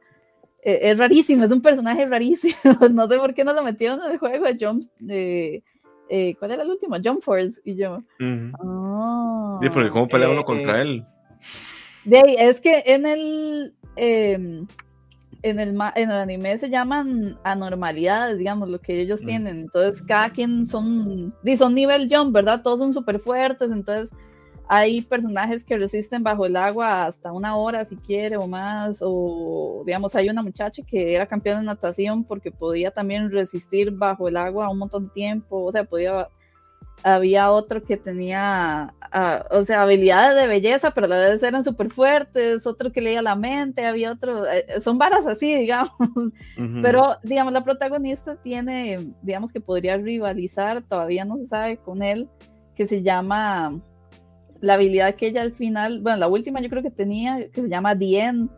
[0.64, 2.54] eh, es rarísimo, es un personaje rarísimo,
[2.92, 5.62] no sé por qué no lo metieron en el juego de Jump, de,
[6.14, 6.96] eh, ¿cuál era el último?
[7.02, 9.58] Jump Force, y yo, ah.
[9.62, 11.06] Sí, porque cómo pelea uno contra él.
[12.04, 14.66] De ahí, es que en el, em,
[15.42, 19.26] en, el en el anime se llaman anormalidades, digamos, lo que ellos Mm.
[19.26, 19.60] tienen.
[19.60, 22.60] Entonces, cada quien son, son nivel jump, ¿verdad?
[22.62, 23.72] Todos son súper fuertes.
[23.72, 24.10] Entonces,
[24.68, 28.98] hay personajes que resisten bajo el agua hasta una hora, si quiere, o más.
[29.00, 34.28] O, digamos, hay una muchacha que era campeona de natación porque podía también resistir bajo
[34.28, 35.64] el agua un montón de tiempo.
[35.64, 36.28] O sea, podía
[37.02, 38.94] había otro que tenía,
[39.50, 43.22] o sea, habilidades de belleza, pero a la vez eran súper fuertes, otro que leía
[43.22, 45.90] la mente, había otro, eh, son varas así, digamos,
[46.80, 52.28] pero digamos, la protagonista tiene, digamos que podría rivalizar, todavía no se sabe con él,
[52.74, 53.80] que se llama,
[54.62, 57.68] la habilidad que ella al final, bueno, la última yo creo que tenía, que se
[57.68, 58.50] llama Dien,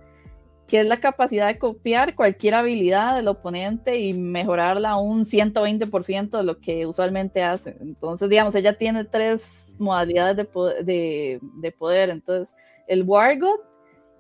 [0.69, 6.45] que es la capacidad de copiar cualquier habilidad del oponente y mejorarla un 120% de
[6.45, 7.77] lo que usualmente hace.
[7.81, 12.09] Entonces, digamos, ella tiene tres modalidades de, po- de- de poder.
[12.11, 12.55] Entonces,
[12.89, 13.61] el Wargot,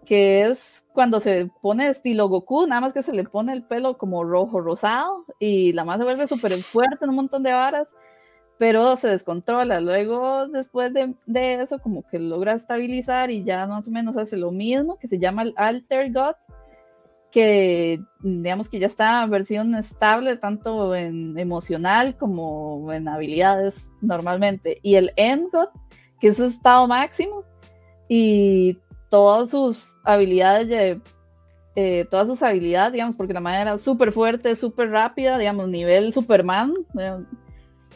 [0.04, 3.96] que es cuando se pone estilo Goku, nada más que se le pone el pelo
[3.96, 7.88] como rojo rosado y la más se vuelve súper fuerte en un montón de varas,
[8.58, 9.80] pero se descontrola.
[9.80, 14.36] Luego, después de, de eso, como que logra estabilizar y ya más o menos hace
[14.36, 16.34] lo mismo, que se llama el Alter God,
[17.30, 24.78] que digamos que ya está en versión estable tanto en emocional como en habilidades normalmente.
[24.82, 25.68] Y el End God,
[26.20, 27.44] que es su estado máximo,
[28.08, 28.78] y
[29.10, 31.00] todas sus habilidades de
[31.76, 36.12] eh, todas sus habilidades, digamos, porque la madre era súper fuerte, súper rápida, digamos, nivel
[36.12, 36.72] Superman.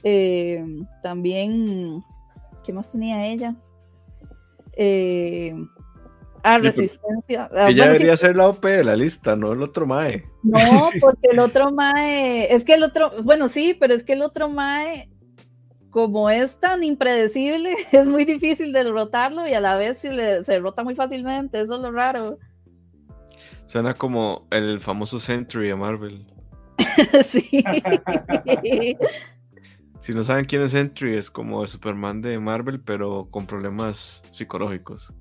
[0.02, 0.64] Eh,
[1.02, 2.02] también,
[2.64, 3.56] ¿qué más tenía ella?
[4.76, 5.54] Eh,
[6.42, 7.50] Ah, resistencia.
[7.52, 10.24] Ah, ella debería ser la OP de la lista, no el otro MAE.
[10.42, 10.58] No,
[11.00, 14.48] porque el otro MAE, es que el otro, bueno, sí, pero es que el otro
[14.48, 15.10] MAE,
[15.90, 20.52] como es tan impredecible, es muy difícil derrotarlo y a la vez se, le, se
[20.52, 22.38] derrota muy fácilmente, eso es lo raro.
[23.66, 26.26] Suena como el famoso Sentry de Marvel.
[27.22, 27.62] sí.
[30.00, 34.22] Si no saben quién es Sentry, es como el Superman de Marvel, pero con problemas
[34.30, 35.12] psicológicos.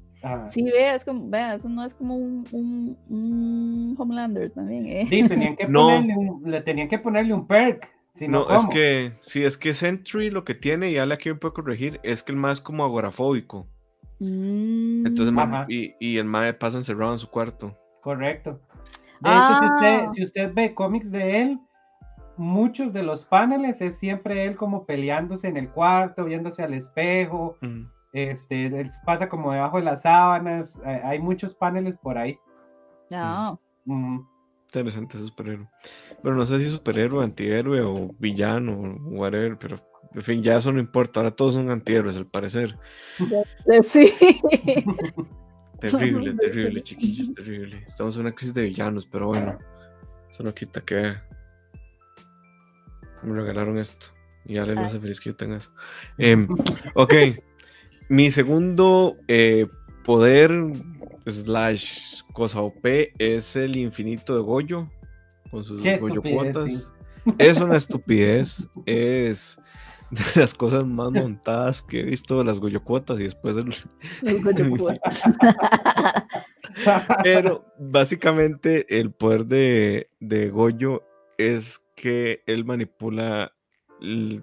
[0.50, 4.88] Sí, ve, es como, eso no es como un, un, Homelander también.
[4.88, 5.06] ¿eh?
[5.08, 7.88] Sí, tenían que ponerle un, le tenían que ponerle un perk.
[8.28, 11.54] no, es que, sí, es que Sentry lo que tiene, y ya aquí me puedo
[11.54, 13.68] corregir, es que el más es como agorafóbico.
[14.20, 15.06] Mm.
[15.06, 15.36] Entonces,
[15.70, 17.78] y, y, el mae pasa encerrado en su cuarto.
[18.02, 18.60] Correcto.
[19.22, 20.12] De hecho, si usted, ah.
[20.13, 21.60] si usted ve cómics de él,
[22.38, 27.58] muchos de los paneles es siempre él como peleándose en el cuarto, viéndose al espejo.
[28.13, 30.80] Este, pasa como debajo de las sábanas.
[30.86, 32.38] Hay muchos paneles por ahí.
[33.10, 33.60] No.
[34.67, 35.67] Interesante superhéroe.
[36.21, 39.78] Pero no sé si superhéroe, antihéroe o villano o whatever, pero
[40.13, 41.19] en fin, ya eso no importa.
[41.19, 42.78] Ahora todos son antihéroes, al parecer.
[43.84, 44.13] Sí.
[45.80, 47.84] terrible, terrible, chiquillos, terrible.
[47.88, 49.58] Estamos en una crisis de villanos, pero bueno,
[50.30, 51.15] eso no quita que
[53.23, 54.08] me regalaron esto.
[54.45, 55.71] Y ya les hace feliz que yo tenga eso.
[56.17, 56.47] Em,
[56.95, 57.13] ok,
[58.10, 59.67] mi segundo eh,
[60.06, 60.51] poder
[61.25, 62.86] slash cosa OP
[63.17, 64.88] es el infinito de Goyo
[65.51, 66.93] con sus Goyo cuotas.
[67.38, 68.69] Es una estupidez.
[68.86, 69.60] es
[70.10, 73.63] de las cosas más montadas que he visto las Goyo cuotas y después de
[77.23, 81.03] Pero básicamente el poder de, de Goyo
[81.38, 83.51] es que él manipula
[83.99, 84.41] el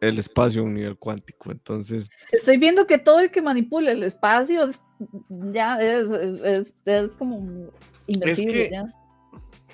[0.00, 1.52] espacio a un nivel cuántico.
[1.52, 2.08] Entonces.
[2.32, 4.80] Estoy viendo que todo el que manipula el espacio es,
[5.28, 7.70] ya es, es, como
[8.06, 8.70] invencible.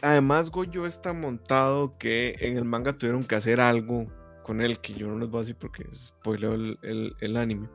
[0.02, 4.06] Además, Goyo está montado que en el manga tuvieron que hacer algo
[4.42, 7.68] con él, que yo no les voy a decir porque spoileo el, el, el anime.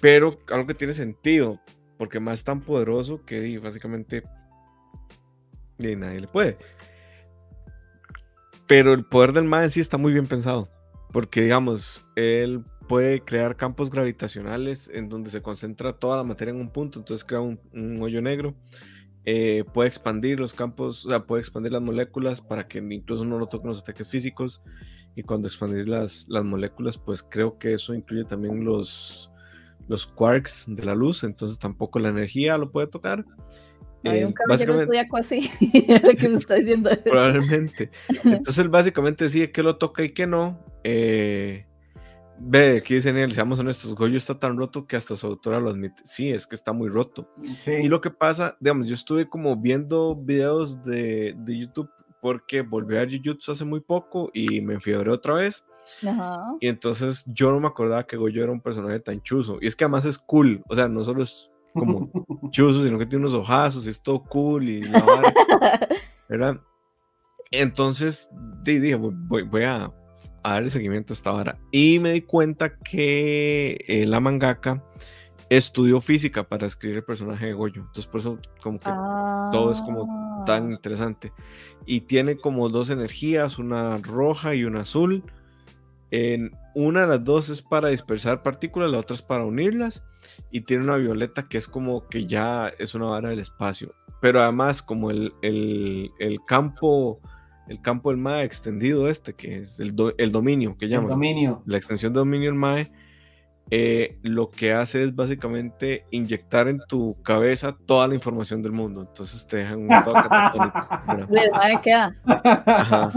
[0.00, 1.60] Pero algo que tiene sentido,
[1.96, 4.24] porque más tan poderoso que básicamente
[5.78, 6.58] nadie le puede.
[8.70, 10.68] Pero el poder del MAE sí está muy bien pensado.
[11.12, 16.60] Porque, digamos, él puede crear campos gravitacionales en donde se concentra toda la materia en
[16.60, 18.54] un punto, entonces crea un, hoyo negro.
[19.24, 23.40] Eh, puede expandir los campos, o sea, puede expandir las moléculas para que incluso no
[23.40, 24.62] lo toquen los ataques físicos.
[25.16, 29.32] Y cuando expandís las, las moléculas, pues creo que eso incluye también los,
[29.88, 33.24] los quarks de la luz, entonces tampoco la energía lo puede tocar.
[34.04, 35.50] Hay un básicamente, así,
[36.18, 37.02] que me está diciendo eso.
[37.04, 37.90] Probablemente.
[38.08, 41.66] Entonces él básicamente decide que lo toca y que no, eh,
[42.38, 45.70] ve, aquí dicen él, seamos honestos, Goyo está tan roto que hasta su autora lo
[45.70, 46.02] admite.
[46.04, 47.28] Sí, es que está muy roto.
[47.66, 52.96] Y lo que pasa, digamos, yo estuve como viendo videos de, de YouTube porque volví
[52.98, 55.64] a Jujutsu hace muy poco y me enfiebré otra vez.
[56.60, 59.58] Y entonces yo no me acordaba que Goyo era un personaje tan chuzo.
[59.60, 62.10] Y es que además es cool, o sea, no solo es como
[62.50, 64.80] chuzo, sino que tiene unos ojazos y es todo cool y
[66.28, 66.60] ¿verdad?
[67.50, 68.28] Entonces
[68.62, 69.92] dije, voy, voy, a,
[70.42, 71.58] a darle seguimiento a esta vara.
[71.72, 74.84] Y me di cuenta que eh, la mangaka
[75.50, 77.82] estudió física para escribir el personaje de Goyo.
[77.82, 78.90] Entonces por eso como que
[79.52, 80.72] todo es como tan ah.
[80.72, 81.32] interesante.
[81.86, 85.24] Y tiene como dos energías, una roja y una azul.
[86.10, 90.02] En una de las dos es para dispersar partículas, la otra es para unirlas.
[90.50, 93.94] Y tiene una violeta que es como que ya es una vara del espacio.
[94.20, 97.20] Pero además como el, el, el campo
[97.70, 101.08] el campo del MAE extendido este, que es el, el dominio, que llama.
[101.08, 101.62] dominio.
[101.66, 102.90] La extensión de dominio del MAE,
[103.70, 109.02] eh, lo que hace es básicamente inyectar en tu cabeza toda la información del mundo.
[109.02, 110.88] Entonces te deja en un estado catatónico.
[112.66, 113.12] Ajá.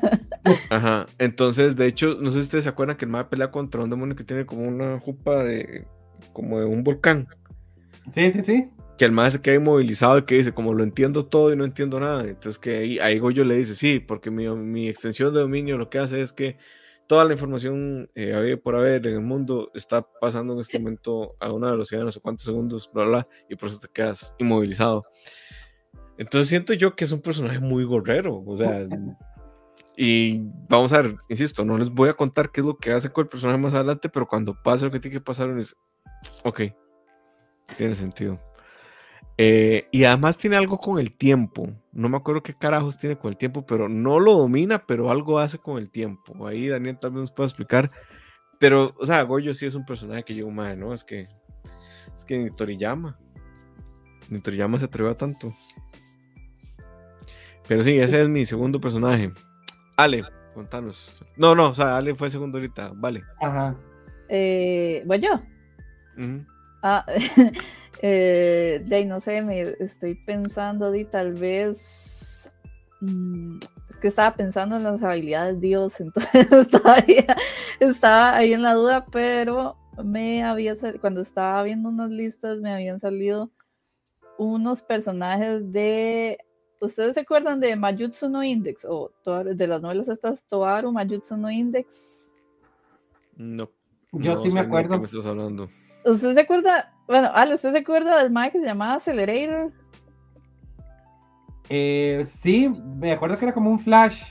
[0.70, 1.06] Ajá.
[1.18, 3.90] Entonces, de hecho, no sé si ustedes se acuerdan que el MAE pelea contra un
[3.90, 5.86] demonio que tiene como una jupa de
[6.32, 7.26] como de un volcán.
[8.12, 11.26] Sí, sí, sí que el más se queda inmovilizado y que dice, como lo entiendo
[11.26, 12.22] todo y no entiendo nada.
[12.22, 15.90] Entonces que ahí, ahí Goyo le dice, sí, porque mi, mi, extensión de dominio lo
[15.90, 16.56] que hace es que
[17.06, 21.52] toda la información eh, por haber en el mundo está pasando en este momento a
[21.52, 25.04] una velocidad de no sé cuántos segundos, bla, bla, y por eso te quedas inmovilizado.
[26.18, 28.86] Entonces siento yo que es un personaje muy gorrero, o sea,
[29.96, 33.10] y vamos a ver, insisto, no les voy a contar qué es lo que hace
[33.10, 35.76] con el personaje más adelante, pero cuando pase lo que tiene que pasar, es,
[36.42, 36.62] ok,
[37.76, 38.40] tiene sentido.
[39.38, 41.68] Eh, y además tiene algo con el tiempo.
[41.96, 45.38] No me acuerdo qué carajos tiene con el tiempo, pero no lo domina, pero algo
[45.38, 46.46] hace con el tiempo.
[46.46, 47.90] Ahí Daniel también nos puede explicar.
[48.58, 50.92] Pero, o sea, Goyo sí es un personaje que llegó más, ¿no?
[50.92, 51.26] Es que,
[52.14, 53.18] es que ni Toriyama.
[54.28, 55.54] Ni Toriyama se atrevió a tanto.
[57.66, 59.32] Pero sí, ese es mi segundo personaje.
[59.96, 61.16] Ale, contanos.
[61.38, 62.92] No, no, o sea, Ale fue el segundo ahorita.
[62.94, 63.22] Vale.
[63.40, 63.74] Ajá.
[64.28, 65.40] Eh, ¿Voy yo?
[66.82, 67.06] Ah,
[68.02, 72.50] eh, de ahí no sé, me estoy pensando de tal vez.
[73.00, 73.58] mm,
[73.90, 77.36] es que estaba pensando en las habilidades Dios, entonces todavía
[77.80, 82.98] estaba ahí en la duda, pero me había cuando estaba viendo unas listas me habían
[83.00, 83.50] salido
[84.38, 86.38] unos personajes de.
[86.78, 88.84] ¿Ustedes se acuerdan de Majutsu no Index?
[88.84, 92.30] O Toaru- de las novelas estas Toaru Majutsu no Index.
[93.36, 93.70] No.
[94.12, 94.90] Yo no sí me de acuerdo.
[94.90, 95.70] qué me estás hablando?
[96.04, 96.92] ¿Usted se acuerda?
[97.06, 99.72] Bueno, Ale, ¿usted se acuerda del Mike que se llamaba Accelerator?
[101.68, 104.22] Eh, sí, me acuerdo que era como un flash.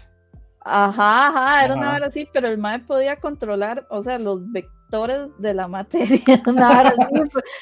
[0.62, 5.30] Ajá, ajá, era una vara así, pero el MAE podía controlar, o sea, los vectores
[5.38, 7.20] de la materia, una vara así,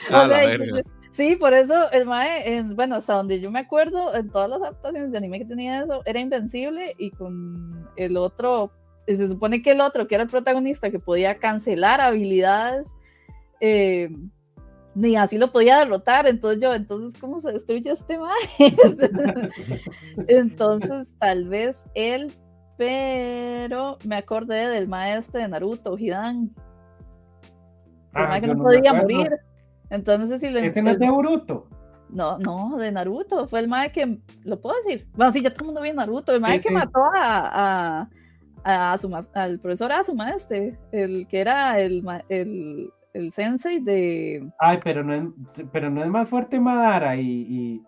[0.09, 0.65] o la sea, verga.
[0.65, 4.49] incluso- sí, por eso el MAE, en- bueno, hasta donde yo me acuerdo, en todas
[4.49, 8.71] las adaptaciones de anime que tenía eso, era invencible y con el otro,
[9.05, 12.87] y se supone que el otro, que era el protagonista, que podía cancelar habilidades,
[13.59, 14.09] eh,
[14.95, 18.31] ni así lo podía derrotar, entonces yo, entonces, ¿cómo se destruye este MAE?
[20.27, 22.33] Entonces, tal vez él,
[22.77, 26.51] pero me acordé del maestro de Naruto, Hidan.
[28.15, 29.31] El Ah, que no podía morir.
[29.89, 30.67] Entonces, si le.
[30.67, 31.67] Ese no es de Boruto.
[32.09, 33.47] no, no, de Naruto.
[33.47, 34.19] Fue el mae que.
[34.43, 35.07] ¿Lo puedo decir?
[35.15, 36.33] Bueno, sí, ya todo el mundo vio Naruto.
[36.33, 36.75] El mae Sí, que sí.
[36.75, 38.09] mató a, a,
[38.63, 40.77] a Asuma- al profesor Asuma, este.
[40.91, 44.47] El que era el, el, el sensei de.
[44.59, 45.23] Ay, pero no es,
[45.71, 47.83] pero no es más fuerte Madara y, y-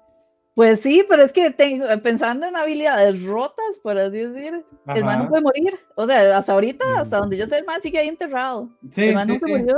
[0.55, 5.19] Pues sí, pero es que tengo- pensando en habilidades rotas, por así decir, el man
[5.19, 5.73] no puede morir.
[5.95, 6.97] O sea, hasta ahorita, Mm.
[6.99, 8.69] hasta donde yo sé, el man sigue ahí enterrado.
[8.91, 9.51] Sí, el man sí, no se sí.
[9.51, 9.77] murió.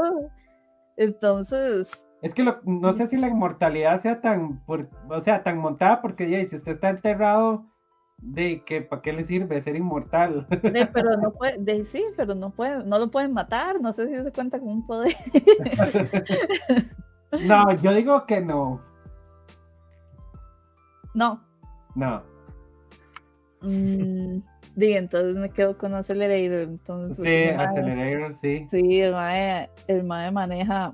[0.98, 5.60] Entonces, Es que lo- no sé si la inmortalidad sea tan, por- o sea, tan
[5.60, 7.66] montada, porque ya, si usted está enterrado,
[8.18, 10.48] de que para qué le sirve ser inmortal.
[10.50, 13.80] de- pero no puede, de, sí, pero no puede, no lo pueden matar.
[13.82, 15.14] No sé si se cuenta con un poder.
[17.46, 18.82] no, yo digo que no.
[21.14, 21.42] No.
[21.96, 22.22] No.
[23.62, 24.40] Mm,
[24.76, 26.70] di, entonces me quedo con Accelerator.
[26.70, 28.68] Entonces, Sí, Accelerator, sí.
[28.70, 30.94] Sí, el mae, el mae maneja,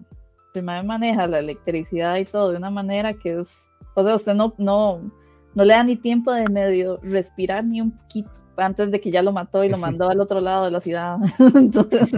[0.54, 4.34] el mae maneja la electricidad y todo de una manera que es, o sea, usted
[4.34, 5.12] no, no,
[5.56, 9.22] no le da ni tiempo de medio respirar ni un poquito antes de que ya
[9.22, 11.18] lo mató y lo mandó al otro lado de la ciudad.
[11.56, 12.10] Entonces,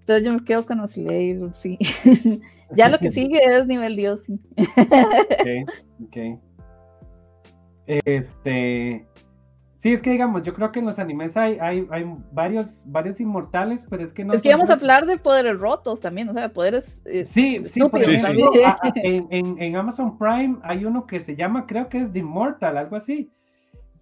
[0.00, 1.78] entonces yo me quedo con Oscillator, sí.
[2.76, 4.20] ya lo que sigue es nivel Dios.
[4.22, 4.38] sí.
[4.56, 5.72] Ok,
[6.04, 6.40] ok.
[7.86, 9.04] Este.
[9.86, 13.20] Sí, es que digamos, yo creo que en los animes hay, hay, hay varios, varios
[13.20, 14.32] inmortales, pero es que no.
[14.34, 17.02] es que íbamos a los- hablar de poderes rotos también, o sea, poderes...
[17.06, 18.24] eh, Sí, sí, por estúpidos Sí, sí.
[18.26, 21.98] ejemplo, a- a- en, en- en Amazon Prime hay uno que se llama, creo que
[22.02, 23.30] es The Immortal, algo así,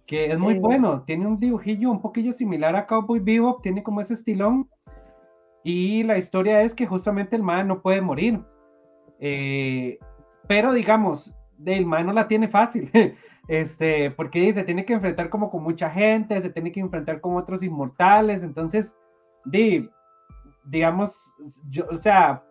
[0.07, 0.59] que es muy Eh.
[0.59, 1.03] bueno.
[1.05, 4.67] Tiene un dibujillo un poquillo similar a Cowboy Bebop, tiene como ese estilón.
[5.63, 8.39] Y la historia es que justamente el man no puede morir.
[9.19, 9.97] Eh,
[10.47, 11.33] pero digamos,
[11.65, 12.91] el man no la tiene fácil.
[13.47, 17.37] Este, porque se tiene que enfrentar como con mucha gente, se tiene que enfrentar con
[17.37, 18.95] otros inmortales, entonces,
[19.45, 19.87] di,
[20.63, 21.35] digamos,
[21.69, 22.41] yo, o sea,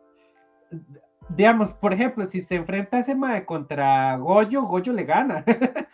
[1.31, 5.45] digamos, por ejemplo, si se enfrenta ese mae contra Goyo, Goyo le gana.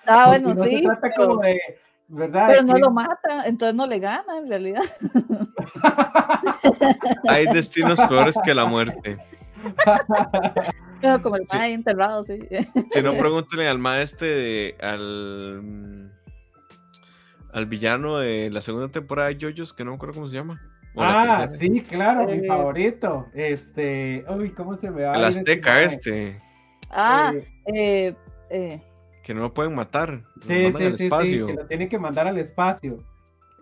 [0.06, 1.58] Ah, bueno, no sí, se trata pero, como de,
[2.08, 2.44] ¿verdad?
[2.48, 4.82] pero no que- lo mata, entonces no le gana en realidad.
[7.28, 9.16] Hay destinos peores que la muerte.
[11.00, 11.56] Pero como el Sí.
[11.56, 12.38] mae enterrado, sí.
[12.90, 14.74] Si no, pregúntenle al maestro de.
[14.80, 15.60] al.
[15.62, 16.10] mm,
[17.52, 20.60] al villano de la segunda temporada de JoJo's, que no me acuerdo cómo se llama.
[20.96, 22.46] Ah, sí, claro, mi Eh.
[22.46, 23.26] favorito.
[23.34, 25.12] Este, uy, ¿cómo se me va?
[25.14, 26.40] a El ese azteca este.
[26.90, 28.14] Ah, Eh, eh,
[28.50, 28.82] eh,
[29.24, 30.22] Que no lo pueden matar.
[30.42, 32.98] sí, sí, sí, sí, que lo tiene que mandar al espacio.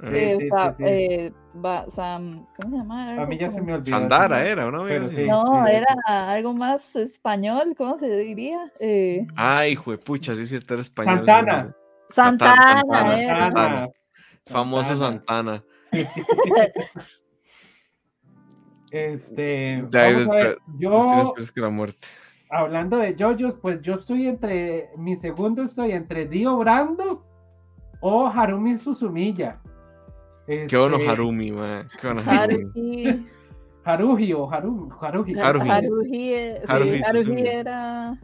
[0.01, 0.85] Sí, eh, sí, Sa- sí, sí.
[0.87, 3.21] eh, Ba- Sam, ¿cómo se llama?
[3.23, 3.99] A mí ya se me olvidó.
[3.99, 4.85] Sandara era, ¿no?
[4.85, 5.17] Pero Así.
[5.17, 5.27] sí.
[5.29, 5.73] No, sí.
[5.75, 8.71] era algo más español, ¿cómo se diría?
[8.79, 11.17] Eh, Ay, hijo de pucha, sí es cierto, era español.
[11.27, 11.57] Santana.
[11.63, 11.75] nombre.
[12.11, 13.39] Santana, Santana, era.
[13.41, 13.69] Santana.
[13.69, 13.89] Santana.
[14.47, 15.65] Famoso Santana.
[18.91, 22.07] Este, vamos a ver, yo, que la muerte.
[22.51, 27.23] hablando de JoJo's, pues yo estoy entre, mi segundo estoy entre Dio Brando
[28.01, 29.61] o Harumi Suzumiya.
[30.49, 31.89] Qué bueno Este, Harumi, man.
[32.01, 32.65] Qué bueno Harumi.
[33.07, 33.27] Haruhi.
[33.85, 35.39] Haruhi o Harum, Haruhi.
[35.39, 35.69] Haruhi.
[35.71, 37.53] Haruhi, eh, sí, Haruhi Haruhi Suzumiya.
[37.53, 38.19] era.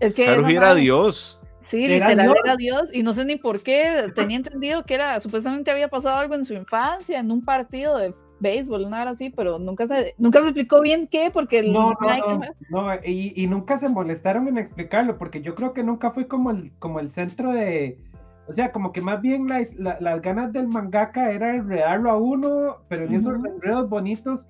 [0.00, 1.40] Es que Haruhi era madre- Dios.
[1.60, 2.38] Sí, Era literal Dios.
[2.44, 2.90] era Dios.
[2.94, 4.12] Y no sé ni por qué.
[4.14, 5.18] Tenía entendido que era.
[5.20, 9.30] Supuestamente había pasado algo en su infancia, en un partido de béisbol, una hora así,
[9.30, 13.46] pero nunca se, nunca se explicó bien qué, porque el- No, no, no, y, y
[13.46, 17.08] nunca se molestaron en explicarlo, porque yo creo que nunca fue como el, como el
[17.08, 17.96] centro de,
[18.46, 22.18] o sea, como que más bien las, la- las ganas del mangaka era enredarlo a
[22.18, 23.46] uno, pero en esos Ujú.
[23.46, 24.46] enredos bonitos,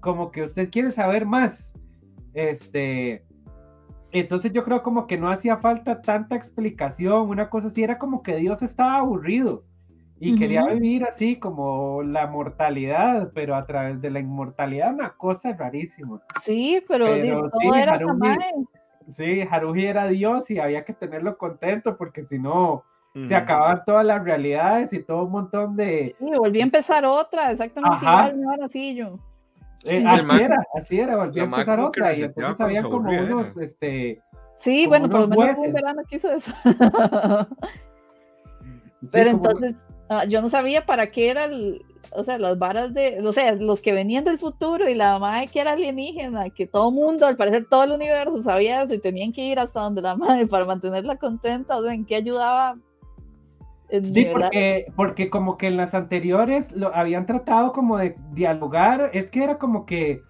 [0.00, 1.72] como que usted quiere saber más.
[2.34, 3.24] Este,
[4.12, 8.22] entonces yo creo como que no hacía falta tanta explicación, una cosa así, era como
[8.22, 9.64] que Dios estaba aburrido
[10.20, 10.74] y quería Ujú.
[10.74, 16.20] vivir así como la mortalidad, pero a través de la inmortalidad, una cosa rarísima.
[16.42, 18.36] Sí, pero, Pero todo sí, era Haruhi.
[19.16, 22.84] Sí, Haruhi era Dios y había que tenerlo contento porque si no
[23.26, 26.14] se acababan todas las realidades y todo un montón de...
[26.18, 28.28] Sí, volví a empezar otra, exactamente Ajá.
[28.30, 29.18] igual, no era así yo.
[29.84, 33.10] eh, Sí, así man- era, así era, volvió a empezar otra y entonces había como
[33.10, 34.20] unos, este...
[34.58, 36.52] Sí, Como bueno, por lo menos un verano que hizo eso.
[39.00, 39.76] sí, Pero como- entonces,
[40.08, 43.52] ah, yo no sabía para qué era el, o sea, las varas de, o sea,
[43.54, 47.36] los que venían del futuro y la madre que era alienígena, que todo mundo, al
[47.36, 50.64] parecer todo el universo sabía eso y tenían que ir hasta donde la madre para
[50.64, 52.76] mantenerla contenta, o sea, ¿en qué ayudaba?
[53.90, 59.30] Sí, porque, porque como que en las anteriores lo habían tratado como de dialogar, es
[59.30, 60.22] que era como que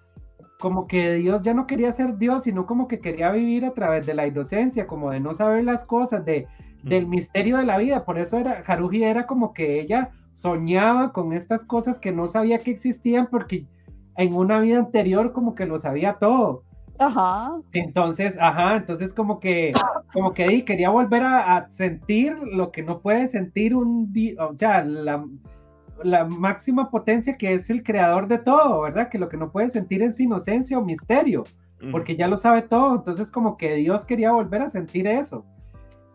[0.58, 4.06] como que Dios ya no quería ser Dios, sino como que quería vivir a través
[4.06, 6.48] de la inocencia, como de no saber las cosas, de,
[6.82, 7.10] del Mm.
[7.10, 8.04] misterio de la vida.
[8.04, 12.58] Por eso era, Haruhi era como que ella soñaba con estas cosas que no sabía
[12.62, 13.66] que existían porque
[14.16, 16.64] en una vida anterior como que lo sabía todo.
[16.98, 19.72] Ajá, Entonces, ajá, entonces como que,
[20.12, 24.44] como que ahí quería volver a, a sentir lo que no puede sentir un día,
[24.46, 25.24] o sea, la,
[26.02, 29.08] la máxima potencia que es el creador de todo, ¿verdad?
[29.10, 31.44] Que lo que no puede sentir es inocencia o misterio,
[31.80, 31.92] Mm.
[31.92, 35.46] porque ya lo sabe todo, entonces como que Dios quería volver a sentir eso.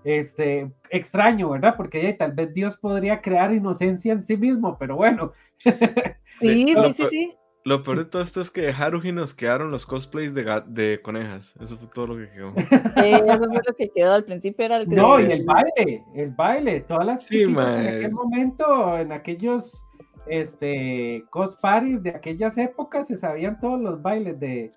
[0.04, 1.76] Este, extraño, ¿verdad?
[1.78, 5.32] Porque eh, tal vez Dios podría crear inocencia en sí mismo, pero bueno,
[6.40, 7.34] sí, sí, sí, sí.
[7.66, 11.02] Lo peor de todo esto es que de Haruhi nos quedaron los cosplays de, de
[11.02, 11.56] conejas.
[11.62, 12.54] Eso fue todo lo que quedó.
[13.04, 14.96] Sí, eso fue lo que quedó al principio, era el que...
[14.96, 19.84] No, y el baile, el baile, todas las Sí, en aquel momento, en aquellos
[20.26, 24.72] este cos parties de aquellas épocas se sabían todos los bailes de,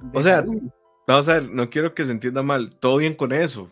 [0.00, 0.44] de O sea.
[1.06, 2.74] Vamos a ver, no quiero que se entienda mal.
[2.76, 3.68] Todo bien con eso.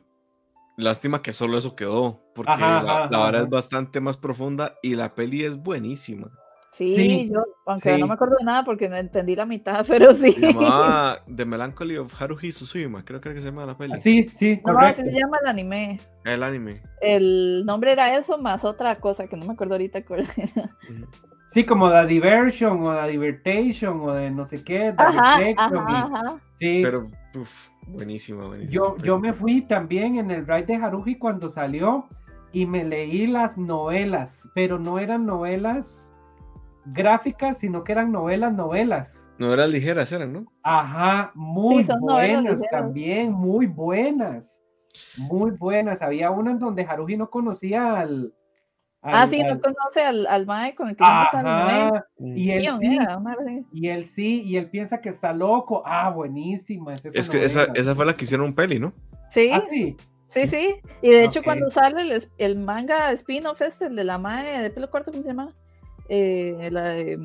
[0.77, 2.20] Lástima que solo eso quedó.
[2.35, 3.44] Porque Ajá, la, ajá, la vara ajá.
[3.44, 6.29] es bastante más profunda y la peli es buenísima.
[6.72, 8.00] Sí, Sí, yo, aunque sí.
[8.00, 10.33] no me acuerdo de nada porque no entendí la mitad, pero sí.
[10.33, 13.04] Se llamaba The Melancholy of Haruhi Suzuima.
[13.04, 14.00] Creo que era que se llama la peli.
[14.00, 15.02] sí, sí, No, correcto.
[15.02, 16.00] así se llama el anime.
[16.24, 16.83] El anime.
[17.00, 20.76] El nombre era eso más otra cosa que no me acuerdo ahorita cuál era.
[20.88, 21.06] Ujú.
[21.52, 25.85] Sí, como The Diversion o The Divertation o de no sé qué, The Ajá, ajá,
[26.04, 26.40] ajá.
[26.61, 26.80] sí.
[26.85, 28.72] Pero, uff, buenísima, buenísima.
[28.72, 32.06] Yo, yo me fui también en el ride de Haruhi cuando salió
[32.52, 36.10] y me leí las novelas, pero no eran novelas
[36.92, 39.29] gráficas, Ah, sino que eran novelas, novelas.
[39.38, 40.46] Novelas ligeras eran, ¿no?
[40.62, 44.61] Ajá, muy Sí, buenas también, muy buenas.
[45.16, 46.03] Muy buenas.
[46.03, 48.35] Había una en donde Haruhi no conocía al.
[49.03, 51.05] Ah, al- sí, al- no conoce al, al mae con el que.
[51.05, 53.18] Ajá, y él sí, era,
[53.72, 55.83] y él sí, y él piensa que está loco.
[55.87, 56.94] Ah, buenísima.
[56.94, 58.92] Es, esa Es que esa, esa fue la que hicieron un peli, ¿no?
[59.31, 59.96] Sí, Ah, sí.
[60.29, 60.74] sí, sí.
[61.00, 64.70] Y de hecho, cuando sale el, el manga spin-off este, el de la mae de
[64.70, 65.55] pelo corto, ¿cómo se llama?
[66.12, 67.18] Eh, la de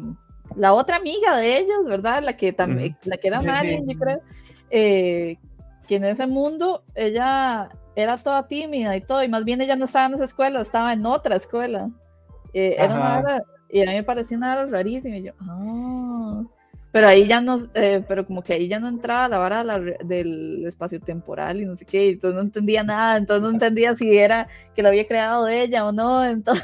[0.56, 2.22] la otra amiga de ellos, ¿verdad?
[2.24, 4.20] La que también, la que era alien, yo creo.
[4.70, 5.38] eh,
[5.88, 9.86] que en ese mundo ella era toda tímida y todo, y más bien ella no
[9.86, 11.90] estaba en esa escuela, estaba en otra escuela.
[12.54, 16.05] Eh, era una vara- y a mí me parecía una vara rarísima, y yo, ah.
[16.96, 19.80] Pero ahí ya no, eh, pero como que ahí ya no entraba la vara la
[19.80, 23.94] del espacio temporal y no sé qué, y entonces no entendía nada, entonces no entendía
[23.98, 26.64] si era que lo había creado ella o no, entonces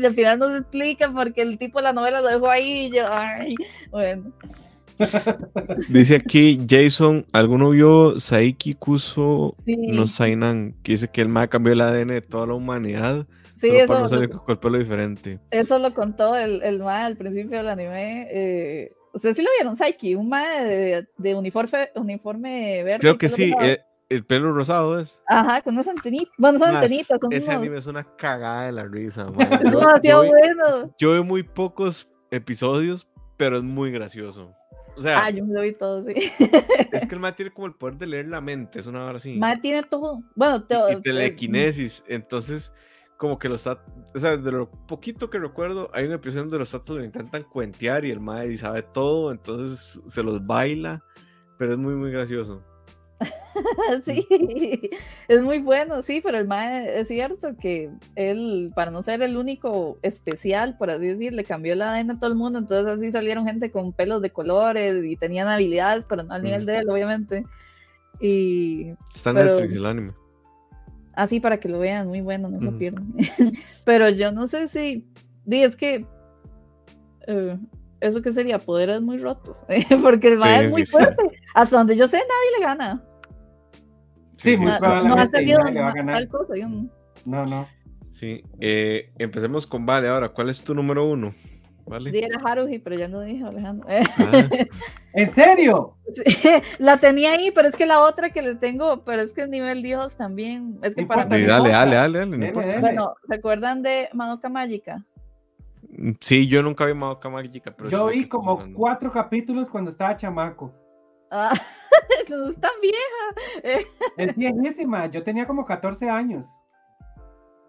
[0.00, 2.86] y al final no se explica porque el tipo de la novela lo dejó ahí
[2.86, 3.56] y yo, ay,
[3.90, 4.30] bueno.
[5.88, 10.76] Dice aquí Jason, ¿alguno vio Saiki Kuso Sí, no Sainan?
[10.84, 13.26] Que dice que el MAE cambió el ADN de toda la humanidad.
[13.56, 15.40] sí solo para eso, no salir con el pelo diferente.
[15.50, 18.28] eso lo contó el, el mae al principio del anime.
[18.30, 22.98] Eh, Ustedes sí lo vieron, Saiki, un mae de, de uniforme, uniforme verde.
[23.00, 25.22] Creo que sí, eh, el pelo rosado es.
[25.26, 26.32] Ajá, con unas antenitas.
[26.38, 29.54] Bueno, son antenitas, son ese unos- anime es una cagada de la risa, mae.
[29.54, 30.94] Es Yo- demasiado yo vi- bueno.
[30.98, 34.52] Yo veo muy pocos episodios, pero es muy gracioso.
[34.96, 36.14] O sea, Ah, yo me lo vi todo, sí.
[36.92, 39.16] es que el mae tiene como el poder de leer la mente, es una hora
[39.16, 39.38] así.
[39.60, 40.22] Tiene todo.
[40.34, 42.02] Bueno, te- y eh, telequinesis.
[42.08, 42.72] Entonces,
[43.16, 43.82] como que los está,
[44.14, 47.44] o sea, de lo poquito que recuerdo, hay una episodio donde los tatos lo intentan
[47.44, 51.02] cuentear y el mae sabe todo, entonces se los baila,
[51.58, 52.62] pero es muy, muy gracioso.
[54.04, 54.26] sí,
[55.28, 59.38] es muy bueno, sí, pero el mae es cierto que él, para no ser el
[59.38, 63.10] único especial, por así decir, le cambió la ADN a todo el mundo, entonces así
[63.10, 66.90] salieron gente con pelos de colores y tenían habilidades, pero no al nivel de él,
[66.90, 67.44] obviamente.
[68.20, 70.12] Y Está en Pero- Netflix el anime.
[71.16, 73.12] Así para que lo vean, muy bueno, no se lo pierdan.
[73.84, 75.04] pero yo no sé si,
[75.44, 76.06] di, es que
[77.26, 77.58] eh,
[78.00, 79.56] eso que sería poderes muy rotos,
[80.02, 80.92] porque el mae Sí, es muy sí, sí.
[80.92, 81.22] fuerte,
[81.54, 83.02] hasta donde yo sé nadie le gana.
[84.36, 86.14] Sí, sí, muy No, sí, no ha salido nadie le va a ma- ganar.
[86.16, 86.88] tal cosa, yo no-
[87.24, 87.66] No, no.
[88.12, 90.30] Sí, eh, empecemos con Vale ahora.
[90.30, 91.34] ¿Cuál es tu número uno?
[91.86, 92.10] ¿Vale?
[92.10, 93.86] Di era Haruhi, pero ya no dije Alejandro.
[93.88, 93.94] Ah,
[95.12, 95.94] ¿En serio?
[96.14, 96.22] Sí,
[96.78, 99.48] la tenía ahí, pero es que la otra que le tengo, pero es que es
[99.48, 100.78] nivel Dios también.
[100.82, 101.42] Es que No para sí, mí.
[101.44, 102.80] dale, dale, dale, dale, no.
[102.80, 105.04] Bueno, ¿se acuerdan de Madoka Mágica?
[106.20, 108.76] Sí, yo nunca vi Madoka Mágica, pero sí Yo vi como hablando.
[108.76, 110.74] cuatro capítulos cuando estaba chamaco.
[111.30, 111.52] Ah,
[112.28, 113.86] no es tan vieja.
[114.16, 116.48] Es viejísima, yo tenía como 14 años.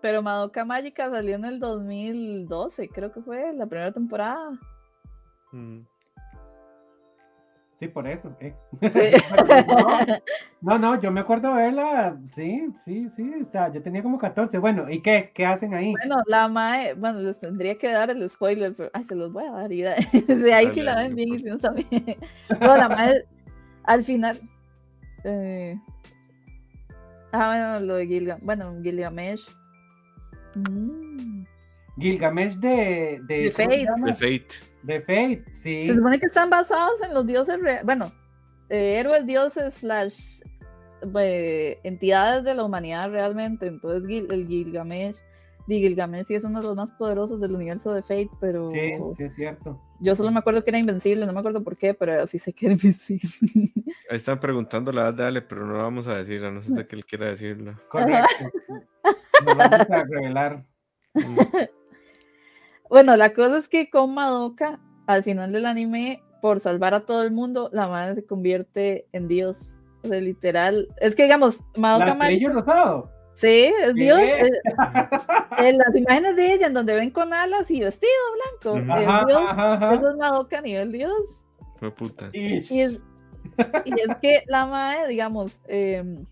[0.01, 4.51] Pero Madoka Mágica salió en el 2012, creo que fue la primera temporada.
[5.51, 5.79] Mm.
[7.79, 8.35] Sí, por eso.
[8.39, 8.55] eh.
[8.91, 8.99] Sí.
[10.61, 12.17] No, no, yo me acuerdo de verla.
[12.33, 13.31] Sí, sí, sí.
[13.39, 14.57] O sea, yo tenía como 14.
[14.57, 15.29] Bueno, ¿y qué?
[15.31, 15.91] ¿Qué hacen ahí?
[15.91, 19.45] Bueno, la Mae, bueno, les tendría que dar el spoiler, pero ay, se los voy
[19.45, 19.71] a dar.
[19.71, 19.95] Y da-
[20.55, 21.87] ahí sí la ven bien y no si no también.
[22.57, 23.25] Bueno, la Mae,
[23.83, 24.41] al final.
[25.23, 25.79] eh,
[27.31, 28.43] ah, bueno, lo de Gilgamesh.
[28.43, 29.47] Bueno, Gilgamesh.
[30.57, 31.45] Mm,
[31.99, 33.19] Gilgamesh de.
[33.27, 33.83] De, De ¿cómo se Fate.
[33.83, 34.05] llama?
[34.07, 34.47] The Fate.
[34.83, 35.85] De Fate, sí.
[35.87, 37.57] Se supone que están basados en los dioses.
[37.83, 38.11] Bueno,
[38.69, 40.41] eh, héroes, dioses, slash.
[41.19, 43.67] eh, entidades de la humanidad realmente.
[43.67, 45.17] Entonces, Gil- el Gilgamesh.
[45.67, 48.69] di, Gilgamesh sí es uno de los más poderosos del universo de Fate, pero.
[48.69, 48.79] Sí,
[49.17, 49.81] sí, es cierto.
[49.99, 52.53] Yo solo me acuerdo que era invencible, no me acuerdo por qué, pero sí sé
[52.53, 53.29] que era invencible.
[54.09, 56.61] Ahí están preguntando la edad de Ale, pero no la vamos a decir, a no
[56.61, 57.79] ser de que él quiera decirla.
[57.89, 58.27] Correcto.
[59.45, 60.65] Nos vamos a revelar.
[62.89, 67.23] Bueno, la cosa es que con Madoka, al final del anime, por salvar a todo
[67.23, 69.59] el mundo, la madre se convierte en Dios.
[70.03, 70.87] O sea, literal.
[71.01, 73.11] Es que digamos, Madoka ¿La Mágica- pelillo rosado?
[73.35, 74.03] Sí, es ¿Qué?
[74.03, 74.19] Dios.
[74.21, 74.49] eh,
[75.57, 78.11] en las imágenes de ella, en donde ven con alas y vestido
[78.61, 78.85] blanco, es
[79.27, 79.41] Dios.
[79.49, 79.93] ajá, ajá.
[79.93, 81.11] Eso es Madoka a nivel Dios.
[81.79, 82.29] Fue puta.
[82.31, 82.79] Y es, y
[83.99, 86.25] es que la madre, digamos, em,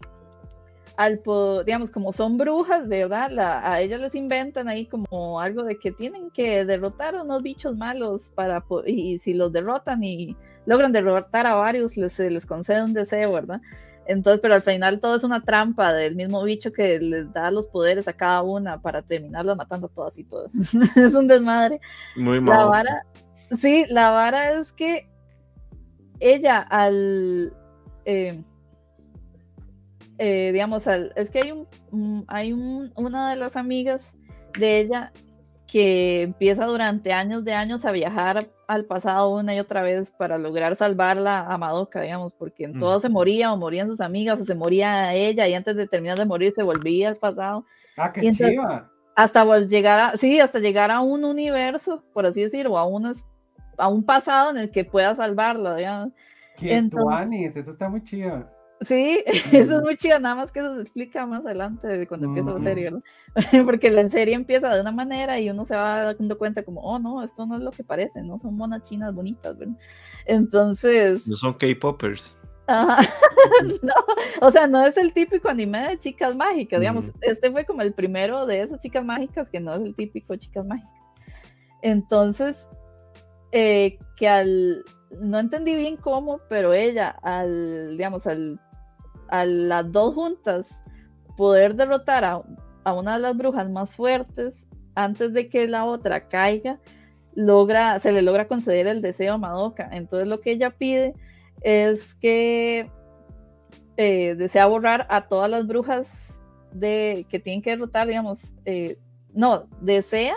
[0.97, 1.21] al
[1.65, 3.29] digamos, como son brujas, ¿verdad?
[3.31, 7.43] La- a ellas les inventan ahí como algo de que tienen que derrotar a unos
[7.43, 10.35] bichos malos para y, y si los derrotan y
[10.65, 13.61] logran derrotar a varios, les, se les concede un deseo, ¿verdad?
[14.07, 17.65] Entonces, pero al final todo es una trampa del mismo bicho que les da los
[17.67, 20.51] poderes a cada una para terminarlas matando a todas y todas.
[20.95, 21.81] es un desmadre.
[22.15, 22.69] Muy La malo.
[22.69, 23.05] vara,
[23.57, 25.09] sí, la vara es que
[26.19, 27.51] ella al,
[28.05, 28.43] eh,
[30.17, 34.13] eh, digamos, al, es que hay un, hay un, una de las amigas
[34.57, 35.11] de ella
[35.67, 40.37] que empieza durante años de años a viajar al pasado una y otra vez para
[40.37, 42.79] lograr salvarla a Madoka, digamos, porque en Mm.
[42.79, 46.17] todo se moría o morían sus amigas o se moría ella y antes de terminar
[46.17, 47.65] de morir se volvía al pasado
[47.97, 48.89] Ah, qué entonces- chiva.
[49.15, 53.11] hasta llegar a, sí, hasta llegar a un universo, por así decirlo, o a un,
[53.77, 56.13] a un pasado en el que pueda salvarla, digamos.
[56.57, 58.47] Qué entonces- tuanis, eso está muy chido.
[58.81, 59.23] Sí,
[59.53, 62.51] eso es muy chido, nada más que eso se explica más adelante de cuando empieza
[62.51, 63.03] la serie, ¿verdad?
[63.65, 66.99] Porque la serie empieza de una manera y uno se va dando cuenta como, oh
[66.99, 69.75] no, esto no es lo que parece, no son monas chinas bonitas, ¿verdad?
[70.25, 72.37] Entonces, No son K-Poppers.
[72.67, 73.07] Ajá.
[73.83, 73.93] no,
[74.41, 77.93] o sea, no es el típico anime de chicas mágicas, digamos, este fue como el
[77.93, 80.91] primero de esas chicas mágicas que no es el típico chicas mágicas.
[81.81, 82.67] Entonces,
[83.51, 88.59] eh, que al, no entendí bien cómo, pero ella, al, digamos, al,
[89.27, 90.81] a las dos juntas,
[91.35, 92.41] poder derrotar a,
[92.93, 96.79] una de las brujas más fuertes antes de que la otra caiga,
[97.33, 99.89] logra, se le logra conceder el deseo a Madoka.
[99.91, 101.13] Entonces lo que ella pide
[101.61, 102.89] es que
[103.97, 106.39] eh, desea borrar a todas las brujas
[106.71, 108.97] de, que tienen que derrotar, digamos, eh,
[109.33, 110.35] no, desea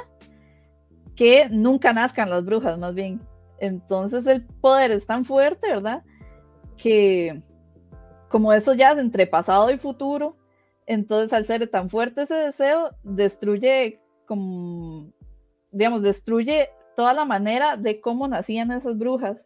[1.15, 3.21] que nunca nazcan las brujas, más bien.
[3.61, 6.03] Entonces el poder es tan fuerte, ¿verdad?
[6.77, 7.43] Que
[8.29, 10.37] como eso ya es entre pasado y futuro,
[10.87, 15.13] entonces al ser tan fuerte ese deseo, destruye como,
[15.71, 19.45] digamos, destruye toda la manera de cómo nacían esas brujas.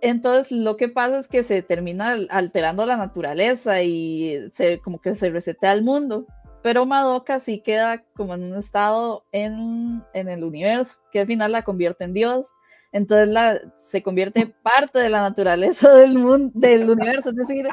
[0.00, 5.14] entonces lo que pasa es que se termina alterando la naturaleza y se, como que
[5.14, 6.26] se resetea el mundo.
[6.62, 11.52] Pero Madoka sí queda como en un estado en, en el universo, que al final
[11.52, 12.46] la convierte en Dios.
[12.94, 17.66] Entonces la, se convierte parte de la naturaleza del, mundo, del universo, es decir,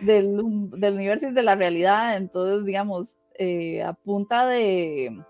[0.00, 2.16] del, universo y de la realidad.
[2.16, 3.96] Entonces, digamos, eh, a
[4.46, 5.22] de,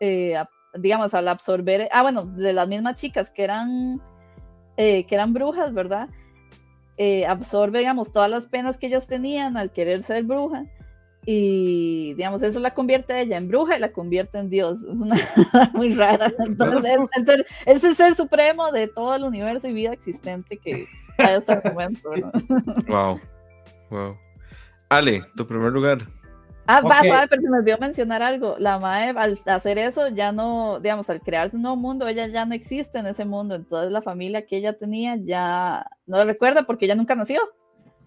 [0.00, 0.34] eh,
[0.78, 4.00] digamos, al absorber, ah, bueno, de las mismas chicas que eran,
[4.78, 6.08] eh, que eran brujas, ¿verdad?
[7.28, 10.64] absorbe, digamos, todas las penas que ellas tenían al querer ser bruja
[11.28, 14.78] y digamos, eso la convierte a ella en bruja y la convierte en Dios.
[14.80, 15.16] Es una
[15.74, 16.32] muy rara.
[16.38, 20.86] Entonces, es el ser supremo de todo el universo y vida existente que
[21.18, 22.10] hay hasta el momento.
[22.86, 23.20] Wow.
[23.90, 24.16] Wow.
[24.88, 26.06] Ale, tu primer lugar.
[26.68, 28.54] Ah, va, sabe, pero se me olvidó mencionar algo.
[28.60, 32.44] La Mae, al hacer eso, ya no, digamos, al crearse un nuevo mundo, ella ya
[32.44, 33.56] no existe en ese mundo.
[33.56, 37.40] Entonces, la familia que ella tenía ya no la recuerda porque ella nunca nació.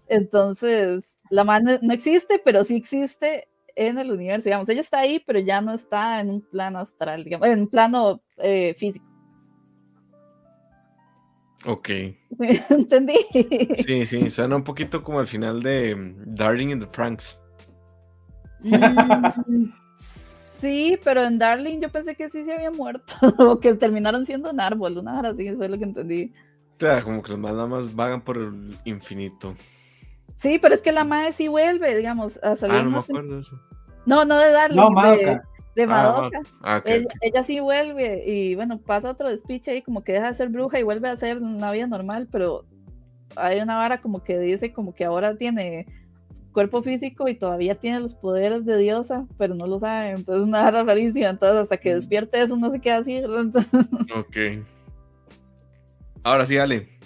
[0.09, 4.45] Entonces, la Mae no, existe, pero sí existe en el universo.
[4.45, 7.67] Digamos, ella está ahí, pero ya no está en un plano astral, digamos, en un
[7.67, 9.05] plano eh, físico.
[11.65, 11.89] Ok.
[12.69, 13.17] Entendí.
[13.85, 17.39] Sí, sí, suena un poquito como al final de mm, Darling in the Franks.
[18.61, 24.25] Mm, sí, pero en Darling yo pensé que sí se había muerto, o que terminaron
[24.25, 26.33] siendo un árbol, una hora así, eso es lo que entendí.
[26.77, 29.55] O sea, como que los más nada más vagan por el infinito.
[30.39, 32.77] Sí, pero es que la madre sí vuelve, digamos, a salir.
[32.77, 33.59] Ah, no me acuerdo eso.
[34.05, 35.39] No, no de Darling, no, de,
[35.75, 36.39] de, Madoka.
[36.63, 40.35] Ah, ella, ella, sí vuelve y bueno, pasa otro despiche y como que deja de
[40.35, 42.65] ser bruja y vuelve a ser una vida normal, pero
[43.35, 45.85] hay una vara como que dice como que ahora tiene
[46.53, 50.63] cuerpo físico y todavía tiene los poderes de diosa, pero no lo sabe, entonces una
[50.63, 53.21] vara rarísima, entonces hasta que despierte eso no se queda así.
[54.15, 54.65] Ok.
[56.23, 56.98] Ahora sí, Ale.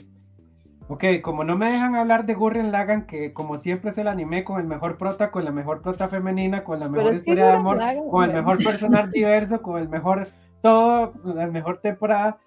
[0.89, 4.43] Ok, como no me dejan hablar de Gurren Lagan, que como siempre es el anime
[4.43, 7.79] con el mejor prota, con la mejor prota femenina, con la mejor historia de amor,
[8.09, 10.27] con el mejor personaje diverso, con el mejor
[10.61, 12.37] todo, la mejor temporada,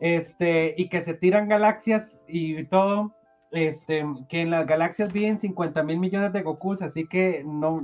[0.00, 3.14] este, y que se tiran galaxias y todo,
[3.52, 7.80] este, que en las galaxias viven 50 mil millones de Gokus, así que no,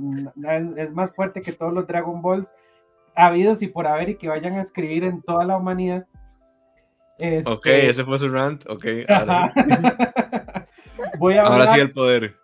[0.77, 2.53] es, más fuerte que todos los Dragon Balls
[3.15, 6.05] habidos y por haber y que vayan a escribir en toda la humanidad.
[7.45, 8.63] Ok, este, ese fue su rant.
[8.67, 9.61] Ok, ahora sí.
[11.19, 12.35] voy a ahora sí el poder.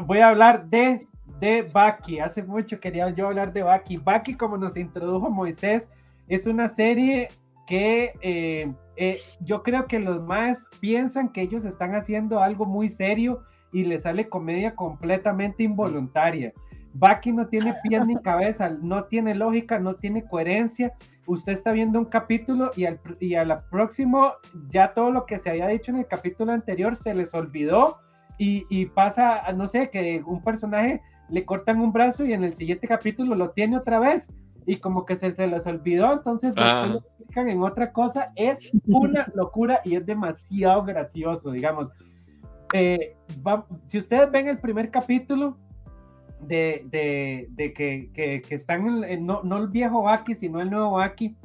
[0.00, 1.06] Voy a hablar de,
[1.40, 2.20] de Baki.
[2.20, 3.96] Hace mucho quería yo hablar de Baki.
[3.96, 5.88] Baki, como nos introdujo Moisés,
[6.28, 7.28] es una serie
[7.66, 12.88] que eh, eh, yo creo que los más piensan que ellos están haciendo algo muy
[12.88, 13.42] serio
[13.72, 16.52] y les sale comedia completamente involuntaria.
[16.94, 20.92] Baki no tiene pies ni cabeza, no tiene lógica, no tiene coherencia
[21.26, 24.32] usted está viendo un capítulo y al, y al próximo
[24.70, 27.98] ya todo lo que se había dicho en el capítulo anterior se les olvidó
[28.38, 32.54] y, y pasa, no sé, que un personaje le cortan un brazo y en el
[32.56, 34.28] siguiente capítulo lo tiene otra vez
[34.66, 36.86] y como que se, se les olvidó, entonces ah.
[36.88, 41.90] lo explican en otra cosa, es una locura y es demasiado gracioso, digamos.
[42.72, 43.16] Eh,
[43.86, 45.58] si ustedes ven el primer capítulo,
[46.46, 51.36] de, de, que, que, están en, no, no, el viejo Baki, sino el nuevo Baki.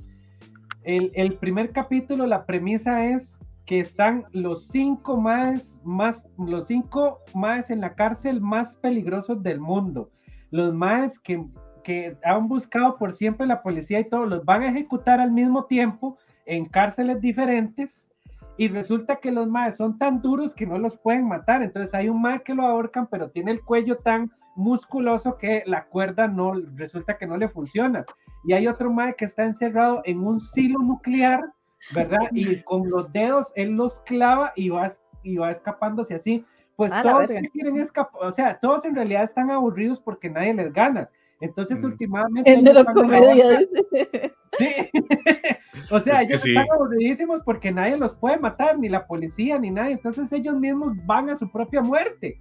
[0.83, 3.35] El, el, primer capítulo, la premisa es
[3.65, 9.59] que están los cinco más, más, los cinco más en la cárcel más peligrosos del
[9.59, 10.09] mundo.
[10.51, 11.45] Los más que,
[11.83, 15.65] que han buscado por siempre la policía y todos los van a ejecutar al mismo
[15.65, 18.09] tiempo en cárceles diferentes
[18.57, 21.61] y resulta que los maes son tan duros que no los pueden matar.
[21.61, 25.85] Entonces hay un mae que lo ahorcan, pero tiene el cuello tan musculoso que la
[25.85, 28.05] cuerda no resulta que no le funciona.
[28.43, 31.45] Y hay otro mae que está encerrado en un silo nuclear,
[31.93, 32.19] ¿verdad?
[32.31, 34.91] Y con los dedos él los clava y va,
[35.23, 36.45] y va escapándose así.
[36.75, 41.09] Pues todos quieren escapar, o sea, todos en realidad están aburridos porque nadie les gana.
[41.39, 41.85] Entonces, mm.
[41.85, 42.53] últimamente.
[42.53, 43.59] El de comedia,
[44.57, 44.73] Sí.
[45.91, 49.93] o sea, ellos están aburridísimos porque nadie los puede matar, ni la policía, ni nadie.
[49.93, 52.39] Entonces, ellos mismos van a su propia muerte.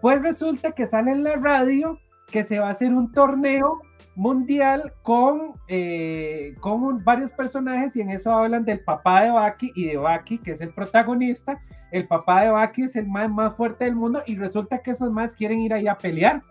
[0.00, 3.80] Pues resulta que sale en la radio que se va a hacer un torneo
[4.14, 9.86] mundial con, eh, con varios personajes y en eso hablan del papá de Baki y
[9.86, 11.60] de Baki, que es el protagonista.
[11.92, 15.10] El papá de Baki es el más, más fuerte del mundo y resulta que esos
[15.10, 16.42] más quieren ir ahí a pelear.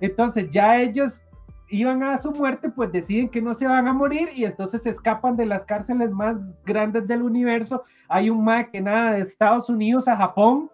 [0.00, 1.20] Entonces ya ellos
[1.68, 5.36] iban a su muerte, pues deciden que no se van a morir y entonces escapan
[5.36, 7.84] de las cárceles más grandes del universo.
[8.08, 10.70] Hay un más que nada de Estados Unidos a Japón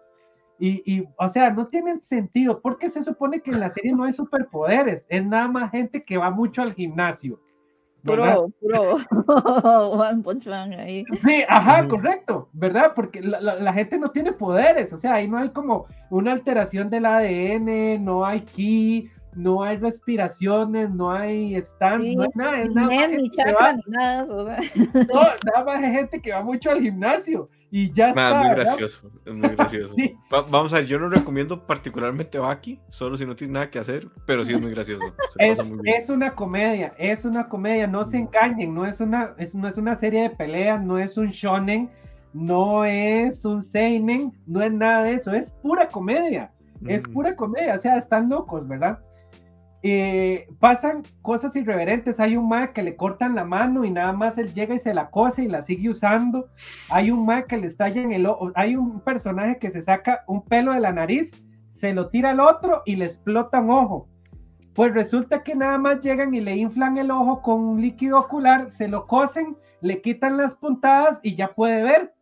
[0.59, 4.13] y, o sea, no tienen sentido, porque se supone que en la serie no hay
[4.13, 7.39] superpoderes, es nada más gente que va mucho al gimnasio,
[8.03, 8.97] Puro, puro
[9.91, 11.03] One Punch Man ahí.
[11.21, 12.93] Sí, ajá, correcto, ¿verdad?
[12.95, 16.89] Porque la, la, gente no tiene poderes, o sea, ahí no hay como una alteración
[16.89, 22.71] del ADN, no hay ki, no hay respiraciones, no hay stands, no hay nada, es
[22.71, 24.59] nada, más ni chakra, ni nada, o sea.
[25.13, 28.29] no, nada más hay gente que va mucho al gimnasio y ya está.
[28.29, 29.95] Es muy gracioso, es muy gracioso.
[30.29, 34.07] vamos a ver, yo no recomiendo particularmente Baki, solo si no tienes nada que hacer,
[34.25, 35.03] pero sí es muy gracioso.
[35.37, 38.21] Es, es, una comedia, es una comedia, no se mm.
[38.21, 41.89] engañen, no es una, es, no es una serie de peleas, no es un shonen,
[42.33, 46.51] no es un seinen, no es nada de eso, es pura comedia,
[46.87, 47.13] es mm.
[47.13, 48.99] pura comedia, o sea, están locos, ¿verdad?
[49.89, 52.19] Eh, pasan cosas irreverentes.
[52.19, 54.93] Hay un mae que le cortan la mano y nada más él llega y se
[54.93, 56.49] la cose y la sigue usando.
[56.89, 58.51] Hay un mae que le estalla en el ojo.
[58.55, 62.41] Hay un personaje que se saca un pelo de la nariz, se lo tira al
[62.41, 64.09] otro y le explota un ojo.
[64.73, 68.69] Pues resulta que nada más llegan y le inflan el ojo con un líquido ocular,
[68.71, 72.13] se lo cosen, le quitan las puntadas y ya puede ver.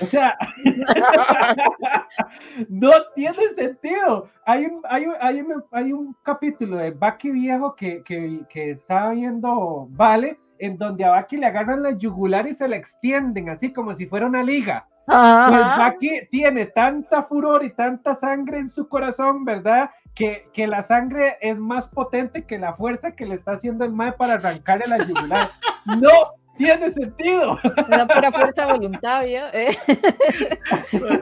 [0.00, 0.36] O sea,
[2.68, 4.28] no tiene sentido.
[4.44, 9.10] Hay un, hay, hay, un, hay un capítulo de Baki viejo que, que, que estaba
[9.10, 13.72] viendo Vale, en donde a Baki le agarran la yugular y se la extienden, así
[13.72, 14.86] como si fuera una liga.
[15.06, 19.90] Pues Baki tiene tanta furor y tanta sangre en su corazón, ¿verdad?
[20.14, 23.92] Que, que, la sangre es más potente que la fuerza que le está haciendo el
[23.92, 25.48] mae para arrancarle la yugular.
[26.00, 26.08] No
[26.56, 27.58] tiene sentido.
[27.88, 29.76] La pura fuerza voluntad, ¿eh?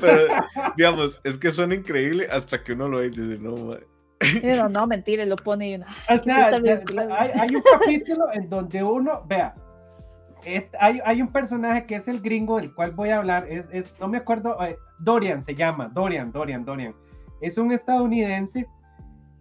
[0.01, 3.77] pero, digamos, es que suena increíble hasta que uno lo ve y dice, no,
[4.57, 5.87] No, no, mentira, lo pone y uno.
[6.09, 9.55] O sea, hay, un capítulo en donde uno, vea,
[10.79, 13.95] hay, hay, un personaje que es el gringo del cual voy a hablar, es, es
[14.01, 16.95] no me acuerdo, eh, Dorian se llama, Dorian, Dorian, Dorian.
[17.41, 18.67] Es un estadounidense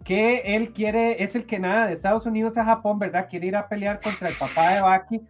[0.03, 3.27] que él quiere, es el que nada de Estados Unidos a Japón, ¿verdad?
[3.29, 5.21] Quiere ir a pelear contra el papá de Baki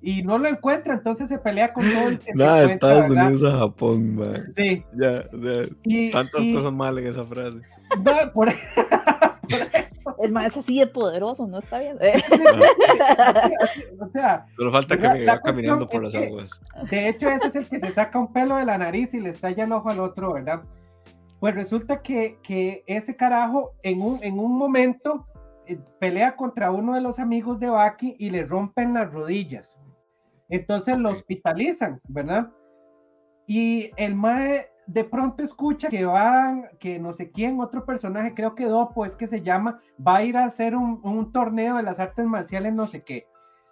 [0.00, 3.58] y no lo encuentra, entonces se pelea con todo el que Nada, Estados Unidos a
[3.58, 4.52] Japón, man.
[4.54, 4.84] Sí.
[4.94, 6.10] Ya, ya.
[6.12, 7.58] tantas cosas mal en esa frase.
[8.04, 8.52] No, por,
[10.18, 11.98] El más es así de poderoso, no está bien.
[14.00, 16.50] o sea, solo falta que me vaya caminando por las aguas.
[16.90, 19.30] De hecho, ese es el que se saca un pelo de la nariz y le
[19.30, 20.62] estalla el ojo al otro, ¿verdad?
[21.40, 25.35] Pues resulta que, que ese carajo en un, en un momento eh,
[25.98, 29.80] pelea contra uno de los amigos de Baki y le rompen las rodillas.
[30.48, 32.50] Entonces lo hospitalizan, ¿verdad?
[33.46, 38.54] Y el Mae de pronto escucha que van, que no sé quién, otro personaje, creo
[38.54, 41.98] que Dopo es que se llama, va a ir a hacer un, torneo de las
[41.98, 43.26] artes marciales, no sé qué,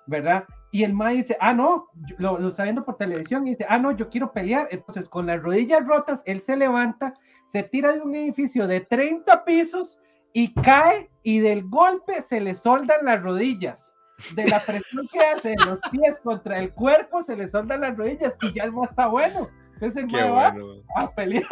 [0.07, 0.45] ¿verdad?
[0.73, 1.87] Y el Mae dice, ah, no,
[2.19, 4.67] lo, lo, está viendo por televisión y dice, ah, no, yo quiero pelear.
[4.73, 7.15] Entonces, con las rodillas rotas, él se levanta,
[7.45, 10.01] se tira de un edificio de 30 pisos
[10.35, 13.93] y cae y del golpe se le soldan las rodillas.
[14.35, 18.35] De la presión que hace los pies contra el cuerpo, se le soldan las rodillas
[18.43, 19.49] y ya el más está bueno.
[19.75, 20.67] Entonces Qué bueno.
[20.97, 21.45] a pelear.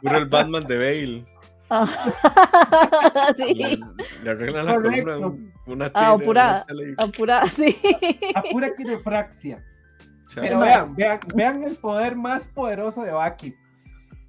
[0.00, 1.26] Puro el Batman de Bale.
[1.70, 1.86] Ah.
[3.36, 3.80] sí.
[4.22, 6.66] Le, arreglan la columna una ah, apura,
[6.98, 7.76] apura, sí.
[8.34, 9.64] Apura quirofraxia.
[10.34, 13.54] Pero vean, vean, vean el poder más poderoso de Baki.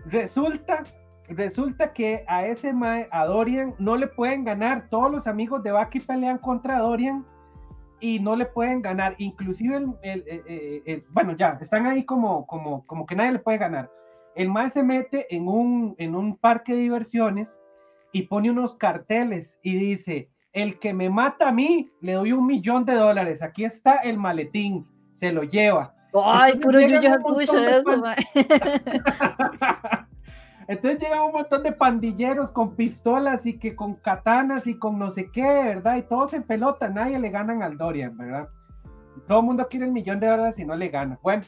[0.06, 0.84] Resulta
[1.30, 4.88] resulta que a ese Mae, a Dorian, no le pueden ganar.
[4.90, 7.26] Todos los amigos de Baki pelean contra Dorian
[8.00, 9.16] y no le pueden ganar.
[9.18, 13.90] Inclusive, el, bueno, ya, están ahí como, como, como que nadie le puede ganar.
[14.36, 17.58] El Mae se mete en un, en un parque de diversiones
[18.12, 22.46] y pone unos carteles y dice, el que me mata a mí, le doy un
[22.46, 23.42] millón de dólares.
[23.42, 25.94] Aquí está el maletín, se lo lleva.
[26.24, 27.54] Ay, puro yo, yo eso,
[30.68, 35.12] Entonces llega un montón de pandilleros con pistolas y que con katanas y con no
[35.12, 35.98] sé qué, ¿verdad?
[35.98, 38.50] Y todos en pelota, nadie le ganan al Dorian, ¿verdad?
[39.28, 41.20] Todo el mundo quiere el millón de dólares y no le gana.
[41.22, 41.44] Bueno,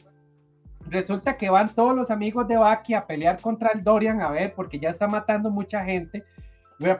[0.86, 4.54] resulta que van todos los amigos de Baki a pelear contra el Dorian, a ver,
[4.54, 6.24] porque ya está matando mucha gente.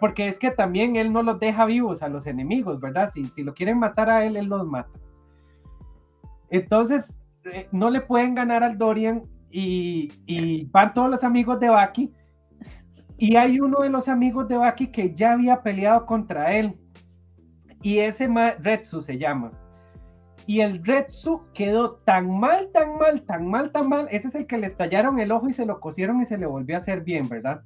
[0.01, 3.11] Porque es que también él no los deja vivos a los enemigos, ¿verdad?
[3.15, 4.91] Si, si lo quieren matar a él, él los mata.
[6.51, 12.13] Entonces, eh, no le pueden ganar al Dorian y, van todos los amigos de Baki.
[13.17, 16.77] Y hay uno de los amigos de Baki que ya había peleado contra él.
[17.83, 18.29] Y ese
[18.61, 19.53] Retsu se llama.
[20.47, 24.09] Y el Retsu quedó tan mal, tan mal, tan mal, tan mal.
[24.11, 26.47] Ese es el que le estallaron el ojo y se lo cosieron y se le
[26.47, 27.63] volvió a hacer bien, ¿verdad?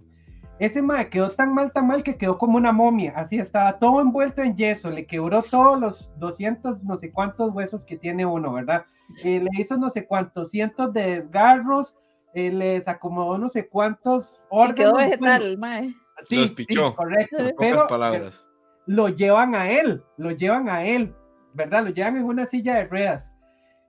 [0.63, 3.13] Ese mae quedó tan mal, tan mal que quedó como una momia.
[3.17, 4.91] Así estaba todo envuelto en yeso.
[4.91, 8.85] Le quebró todos los 200, no sé cuántos huesos que tiene uno, ¿verdad?
[9.25, 11.97] Eh, le hizo no sé cuántos cientos de desgarros,
[12.35, 14.77] eh, les acomodó no sé cuántos órganos.
[14.77, 15.95] quedó vegetal, mae.
[16.21, 17.37] Sí, Los pichó, correcto.
[17.59, 18.47] pero, palabras.
[18.87, 21.13] lo llevan a él, lo llevan a él.
[21.55, 21.85] ¿verdad?
[21.85, 23.35] Lo llevan en una silla de ruedas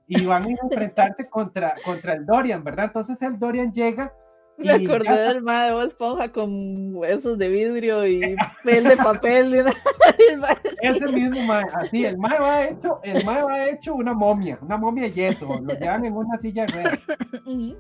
[0.07, 2.85] y van a enfrentarse contra, contra el Dorian, ¿verdad?
[2.85, 4.11] Entonces el Dorian llega
[4.57, 9.53] me acordé del mae de Esponja con huesos de vidrio y pel de papel.
[10.81, 14.77] Ese mismo mae, así, el mae va hecho, el mae va hecho una momia, una
[14.77, 16.99] momia de yeso, lo llevan en una silla real.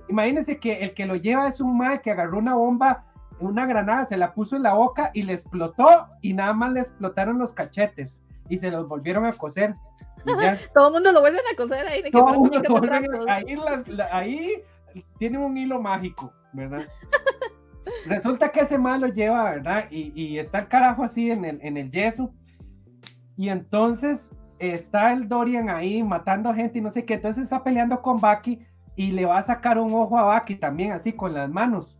[0.09, 3.05] Imagínense que el que lo lleva es un mae que agarró una bomba,
[3.39, 6.79] una granada, se la puso en la boca y le explotó y nada más le
[6.81, 9.75] explotaron los cachetes y se los volvieron a coser.
[10.73, 12.01] Todo el mundo lo vuelven a coser ahí.
[12.01, 12.17] De que
[13.29, 13.57] ahí,
[14.11, 14.63] ahí
[15.17, 16.33] tiene un hilo mágico.
[18.05, 19.85] Resulta que ese malo lleva, ¿verdad?
[19.89, 22.33] Y, está el carajo así en el, en el yeso.
[23.35, 24.29] Y entonces
[24.59, 27.15] está el Dorian ahí matando gente y no sé qué.
[27.15, 28.59] Entonces está peleando con Baki
[28.95, 31.97] y le va a sacar un ojo a Baki también, así con las manos.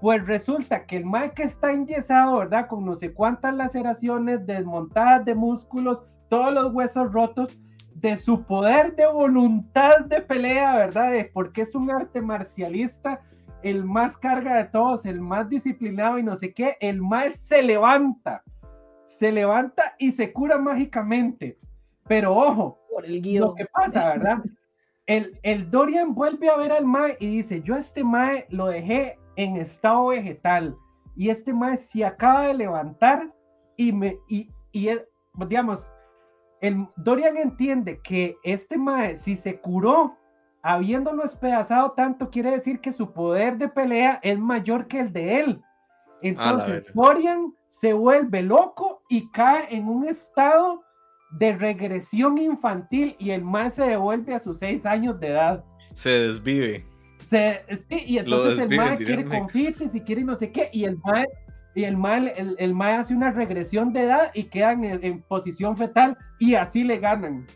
[0.00, 2.66] Pues resulta que el Mike está enyesado, ¿verdad?
[2.66, 7.58] Con no sé cuántas laceraciones, desmontadas de músculos, todos los huesos rotos,
[7.94, 11.12] de su poder de voluntad de pelea, ¿verdad?
[11.32, 13.20] porque es un arte marcialista
[13.64, 17.62] el más carga de todos, el más disciplinado y no sé qué, el más se
[17.62, 18.42] levanta,
[19.06, 21.58] se levanta y se cura mágicamente.
[22.06, 24.38] Pero ojo, Por el lo que pasa, ¿verdad?
[25.06, 28.66] El, el Dorian vuelve a ver al Mae y dice, yo a este Mae lo
[28.66, 30.76] dejé en estado vegetal
[31.16, 33.32] y este Mae se acaba de levantar
[33.78, 34.90] y me, y, y
[35.48, 35.90] digamos,
[36.60, 40.18] el Dorian entiende que este Mae, si se curó
[40.64, 45.40] habiéndolo despedazado tanto, quiere decir que su poder de pelea es mayor que el de
[45.40, 45.60] él.
[46.22, 50.82] Entonces, Dorian se vuelve loco y cae en un estado
[51.32, 55.62] de regresión infantil y el mal se devuelve a sus seis años de edad.
[55.92, 56.86] Se desvive.
[57.24, 61.26] Se, y entonces el mal quiere confites y quiere no sé qué, y el mal
[61.74, 66.16] y el mal, el, el hace una regresión de edad y quedan en posición fetal
[66.38, 67.46] y así le ganan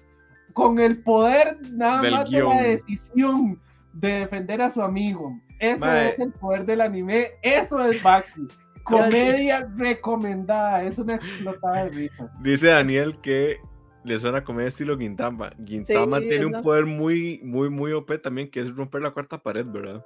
[0.59, 3.61] con el poder nada más de la decisión
[3.93, 5.41] de defender a su amigo.
[5.61, 8.49] Eso es el poder del anime, eso es Baki.
[8.83, 12.33] Comedia recomendada, es una explotada de risa.
[12.43, 13.59] Dice Daniel que
[14.03, 15.53] le suena comedia estilo Gintama.
[15.65, 19.65] Gintama tiene un poder muy, muy, muy OP también, que es romper la cuarta pared,
[19.65, 20.05] ¿verdad?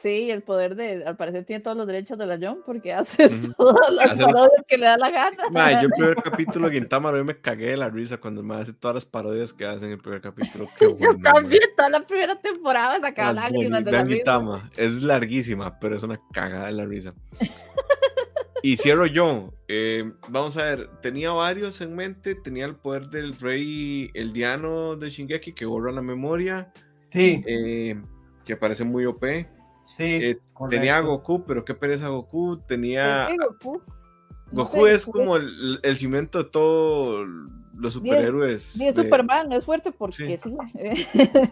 [0.00, 3.28] Sí, el poder de, al parecer tiene todos los derechos de la John porque hace
[3.56, 5.82] todas las parodias que le da la gana.
[5.82, 8.72] yo el primer capítulo de Gintama yo me cagué de la risa cuando me hace
[8.72, 10.68] todas las parodias que hacen en el primer capítulo.
[10.78, 15.80] Qué bueno, yo también, toda la primera temporada sacaba lágrimas de la Gintama, es larguísima,
[15.80, 17.12] pero es una cagada de la risa.
[18.62, 19.52] y cierro yo.
[19.66, 22.36] Eh, vamos a ver, tenía varios en mente.
[22.36, 26.72] Tenía el poder del rey el diano de Shingeki que borra la memoria.
[27.12, 27.42] Sí.
[27.46, 28.00] Eh,
[28.44, 29.24] que parece muy OP.
[29.96, 32.58] Sí, eh, tenía a Goku, pero qué pereza Goku.
[32.66, 33.28] Tenía.
[33.36, 33.82] Goku?
[34.52, 37.26] Goku es como el, el, cimiento de todos
[37.78, 38.80] los superhéroes.
[38.80, 40.56] Y, Superman es fuerte porque sí.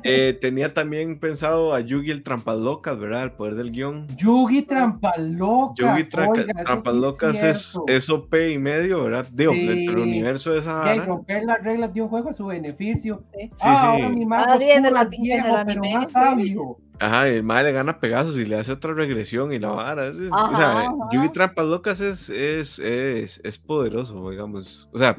[0.02, 3.24] Eh, tenía también pensado a Yugi el Trampalocas, ¿verdad?
[3.24, 4.08] El poder del guion.
[4.16, 5.76] Yugi Trampalocas.
[5.76, 6.28] Yugi tra
[6.64, 9.26] Trampalocas es, es, OP y medio, ¿verdad?
[9.32, 10.94] Digo, dentro del universo de esa.
[10.94, 13.22] Y romper las reglas de un juego a su beneficio.
[13.32, 14.02] Sí, ah, sí.
[14.02, 16.78] Ahora mi ah, en el, viejo, pero más sabio.
[16.98, 20.10] Ajá, el madre le gana a Pegasus y le hace otra regresión y la vara.
[20.10, 24.88] o sea, Yugi Trampas Locas es, es, es, es, poderoso, digamos.
[24.92, 25.16] O sea,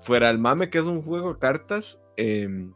[0.00, 2.72] fuera el mame que es un juego de cartas, em,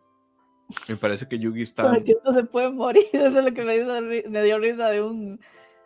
[0.89, 1.91] me parece que Yugi está.
[1.91, 5.41] Porque esto se puede morir, eso es lo que me, me dio risa de un.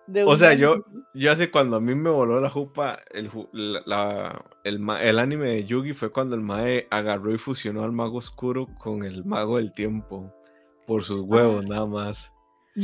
[0.06, 0.84] De o sea, yo,
[1.14, 5.64] yo hace cuando a mí me voló la jupa, el, la, el, el, anime de
[5.64, 9.72] Yugi fue cuando el Mae agarró y fusionó al mago oscuro con el mago del
[9.72, 10.30] tiempo
[10.86, 12.33] por sus huevos, nada más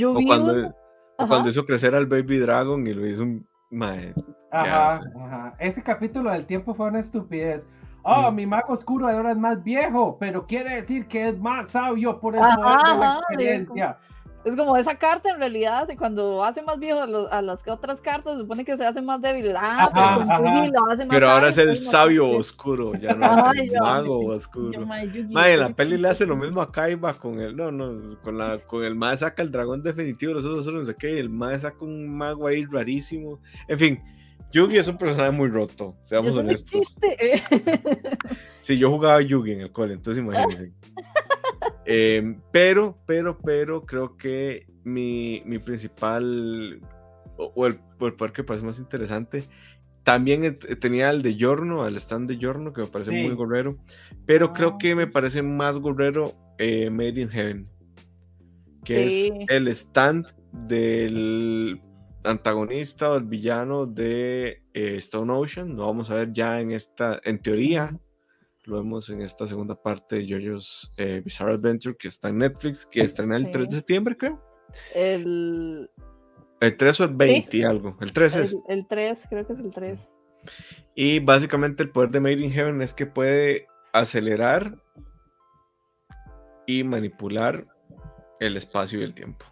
[0.06, 0.74] o cuando,
[1.16, 4.14] cuando hizo crecer al Baby Dragon y lo hizo un mae.
[4.50, 5.54] Ajá, ajá.
[5.58, 7.62] Ese capítulo del tiempo fue una estupidez.
[8.02, 12.18] Oh, mi mago oscuro ahora es más viejo, pero quiere decir que es más sabio
[12.18, 13.98] por el poder de la experiencia.
[14.42, 18.40] Es como esa carta en realidad, cuando hace más viejo a, las otras cartas, se
[18.40, 19.54] supone que se hace más débil.
[19.54, 19.90] Ah,
[21.10, 24.86] pero, ahora es el sabio oscuro, ya no es el mago oscuro.
[24.86, 28.58] Mae, la peli le hace lo mismo a Kaiba con el, no, no, con la,
[28.58, 31.84] con el mae saca el dragón definitivo, los otros no sé qué, el mae saca
[31.84, 33.40] un mago ahí rarísimo.
[33.68, 34.02] En fin,
[34.52, 36.96] Yugi es un personaje muy roto, seamos honestos.
[38.62, 40.72] sí, yo jugaba Yugi en el cole, entonces imagínense.
[41.84, 46.80] Em, pero, pero, pero creo que mi, mi principal,
[47.36, 49.44] o, el, el que parece más interesante,
[50.02, 53.76] también tenía el de Yorno, el stand de Yorno, que me parece muy gorrero,
[54.26, 55.10] pero creo que me ah.
[55.12, 57.68] parece más gorrero eh, Made in Heaven,
[58.84, 61.80] que es el stand del
[62.24, 65.76] antagonista o el villano de eh, Stone Ocean.
[65.76, 67.98] Lo vamos a ver ya en esta, en teoría,
[68.70, 72.86] lo vemos en esta segunda parte de JoJo's eh, Bizarre Adventure que está en Netflix,
[72.86, 74.40] que estrena el 3 de septiembre, creo.
[74.94, 75.90] El,
[76.60, 77.96] El 3 o el 20 y algo.
[78.00, 78.52] El 3 es.
[78.52, 80.08] el, el 3, creo que es el 3.
[80.94, 84.82] Y básicamente el poder de Made in Heaven es que puede acelerar
[86.66, 87.66] y manipular
[88.38, 89.44] el espacio y el tiempo.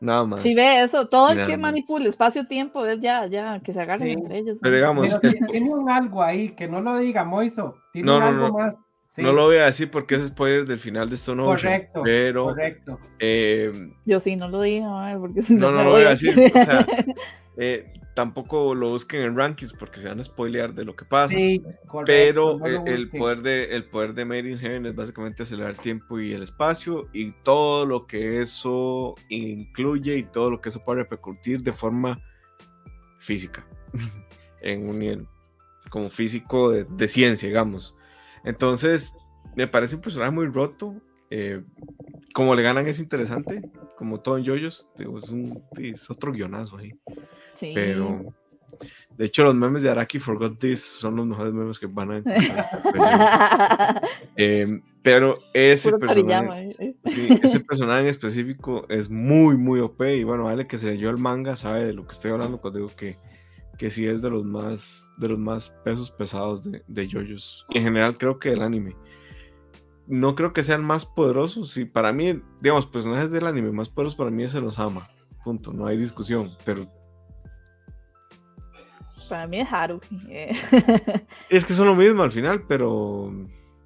[0.00, 0.42] Nada más.
[0.42, 1.72] Si ve eso, todo el Nada que más.
[1.72, 4.12] manipule espacio-tiempo es ya, ya, que se agarren Sí.
[4.14, 4.56] entre ellos.
[4.62, 7.74] Pero digamos, Pero el- ti- tiene un algo ahí, que no lo diga Moiso.
[7.92, 8.52] Tiene No, un no, algo no.
[8.54, 8.74] más.
[9.10, 11.56] Sí, No lo voy a decir porque es spoiler del final de Stone Ocean.
[11.72, 13.00] Correcto, pero correcto.
[13.18, 13.72] eh,
[14.04, 16.10] Yo sí, no lo digo, ay, porque si no, no, no lo voy a a
[16.10, 16.38] decir.
[16.54, 16.86] O sea,
[17.60, 21.34] eh, tampoco lo busquen en rankings porque se van a spoilear de lo que pasa.
[21.34, 22.04] Sí, correcto.
[22.06, 25.72] Pero no eh, el, poder de, el poder de Made in Heaven es básicamente acelerar
[25.72, 30.68] el tiempo y el espacio y todo lo que eso incluye y todo lo que
[30.68, 32.20] eso puede repercutir de forma
[33.18, 33.66] física,
[34.62, 35.26] en un nivel
[35.90, 37.96] como físico de, de ciencia, digamos.
[38.44, 39.12] Entonces,
[39.56, 40.94] me parece un personaje muy roto.
[41.30, 41.62] eh,
[42.34, 43.62] como le ganan es interesante,
[43.96, 46.94] como todo en Yoyos, digo, es, un, es otro guionazo ahí.
[47.54, 47.72] Sí.
[47.74, 48.34] Pero,
[49.16, 52.16] de hecho, los memes de Araki Forgot This son los mejores memes que van a
[52.18, 54.02] encontrar.
[54.40, 56.94] Eh, pero ese Puro personaje, eh.
[57.06, 60.00] sí, ese personaje en específico es muy, muy OP.
[60.02, 62.78] Y bueno, vale que se leyó el manga, sabe de lo que estoy hablando cuando
[62.78, 63.18] digo que,
[63.76, 67.66] que sí es de los más, de los más pesos pesados de, de JoJo's.
[67.70, 68.94] Y en general creo que del anime.
[70.08, 71.76] No creo que sean más poderosos.
[71.76, 75.06] Y para mí, digamos, personajes del anime más poderosos para mí es el Osama.
[75.44, 76.50] Punto, no hay discusión.
[76.64, 76.86] Pero
[79.28, 80.00] Para mí es Haruhi.
[80.30, 80.52] eh,
[81.50, 83.30] es que son lo mismo al final, pero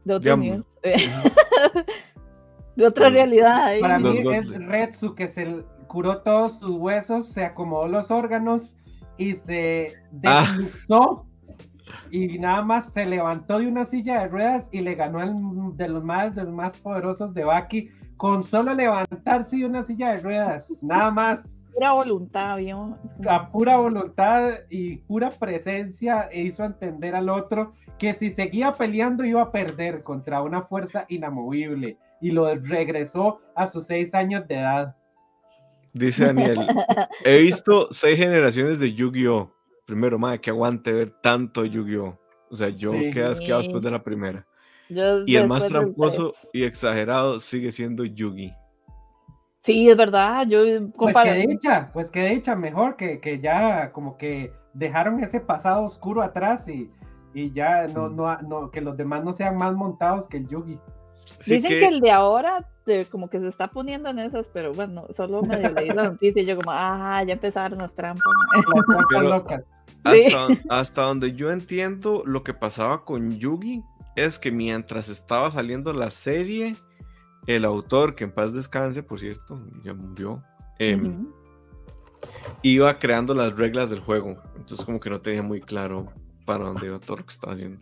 [0.04, 0.66] De otro Digamos.
[0.84, 1.22] universo.
[2.76, 3.64] De otra Los- realidad.
[3.64, 3.80] ahí.
[3.80, 4.48] Para mí es.
[4.48, 8.76] Retsu que se curó todos sus huesos, se acomodó los órganos
[9.18, 9.94] y se
[10.24, 10.46] Ah.
[12.12, 15.34] Y nada más se levantó de una silla de ruedas y le ganó al
[15.78, 17.88] de los más, de los más poderosos de Baki
[18.18, 21.64] con solo levantarse de una silla de ruedas, nada más.
[21.72, 22.98] Pura voluntad, ¿vio?
[23.26, 29.24] A pura voluntad y pura presencia e hizo entender al otro que si seguía peleando
[29.24, 34.56] iba a perder contra una fuerza inamovible y lo regresó a sus seis años de
[34.56, 34.96] edad.
[35.94, 36.58] dice Daniel,
[37.24, 39.61] he visto seis generaciones de Yu-Gi-Oh!
[39.92, 42.18] Primero, madre, que aguante ver tanto Yu-Gi-Oh!
[42.50, 43.10] O sea, yo Sí.
[43.10, 44.46] quedé asqueado después de la primera.
[44.88, 48.52] Yo Y el más tramposo y exagerado sigue siendo Yugi.
[49.60, 50.46] Sí, es verdad.
[50.46, 51.32] Yo Pues comparo.
[51.32, 56.22] que dicha, pues que dicha, mejor que, que ya como que dejaron ese pasado oscuro
[56.22, 56.90] atrás y,
[57.32, 60.78] y ya no, no, no, que los demás no sean más montados que el Yugi.
[61.38, 61.86] Sí Dicen que...
[61.86, 65.70] el de ahora de- como que se está poniendo en esas, pero bueno, solo medio
[65.70, 68.24] leí la noticia y yo como, ah, ya empezaron las trampas.
[68.56, 69.62] Las trampas Pero- locas.
[70.10, 70.26] Sí.
[70.68, 73.82] hasta, donde yo entiendo lo que pasaba con Yugi
[74.16, 76.76] es que mientras estaba saliendo la serie,
[77.46, 80.42] el autor, que en paz descanse, por cierto, ya murió,
[80.78, 81.26] em,
[82.62, 84.36] iba creando las reglas del juego.
[84.56, 86.12] Entonces como que no tenía muy claro
[86.44, 87.80] para dónde iba todo lo que estaba haciendo.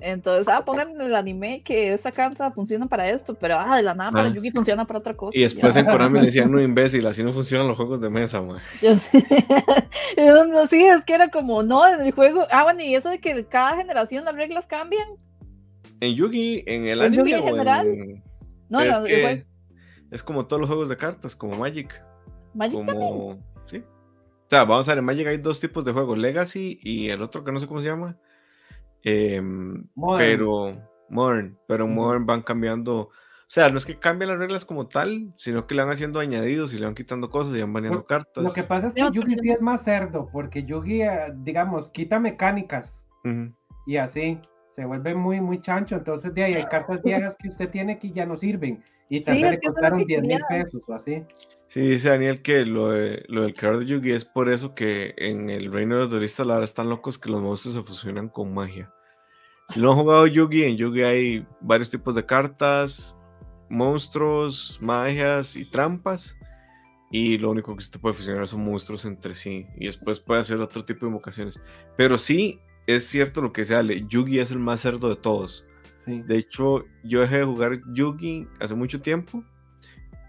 [0.00, 3.82] Entonces, ah, pongan en el anime que esta carta funciona para esto, pero ah, de
[3.82, 4.32] la nada para Ah.
[4.32, 5.36] Yugi funciona para otra cosa.
[5.36, 5.80] Y después Ya.
[5.80, 8.58] en Konami decían, no imbécil, así no funcionan los juegos de mesa, man.
[8.82, 13.10] Yo- no, sí, es que era como, no, en el juego, ah, bueno, y eso
[13.10, 15.08] de que cada generación las reglas cambian.
[16.00, 17.86] En Yugi, en el ¿En anime Yugi en general?
[17.86, 18.22] en-
[18.68, 19.46] No, es no, que igual,
[20.10, 22.02] es como todos los juegos de cartas, como Magic.
[22.54, 23.40] Magic también.
[23.66, 27.10] sí o sea vamos a ver en Magic hay dos tipos de juegos Legacy y
[27.10, 28.16] el otro que no sé cómo se llama
[29.04, 30.18] em, Modern.
[30.18, 30.76] pero
[31.08, 31.86] Modern pero.
[31.86, 35.74] Modern van cambiando o sea no es que cambien las reglas como tal sino que
[35.74, 38.62] le van haciendo añadidos y le van quitando cosas y van baneando cartas Lo que
[38.62, 43.06] pasa es que Yugi sí es más cerdo, porque Yugi, eh, digamos, quita mecánicas
[43.86, 44.38] y así
[44.76, 45.96] se vuelve muy, muy chancho.
[45.96, 49.36] Entonces, de ahí hay cartas viejas que usted tiene que ya no sirven y tal
[49.36, 51.24] Sí, vez es le costaron que 10 mil pesos o así.
[51.70, 55.14] Sí, dice Daniel que lo, de- lo del creador de Yugi es por eso que
[55.16, 58.28] en el reino de los duelistas la verdad están locos que los monstruos se fusionan
[58.28, 58.92] con magia.
[59.68, 63.16] Si no han jugado Yugi, en Yugi hay varios tipos de cartas,
[63.68, 66.36] monstruos, magias y trampas.
[67.12, 69.66] Y lo único que se te puede fusionar son monstruos entre sí.
[69.78, 71.60] Y después puede hacer otro tipo de invocaciones.
[71.96, 72.58] Pero sí,
[72.88, 74.04] es cierto lo que se Ale.
[74.08, 75.64] Yugi es el más cerdo de todos.
[76.04, 76.20] Sí.
[76.22, 79.44] De hecho, yo dejé de jugar Yugi hace mucho tiempo,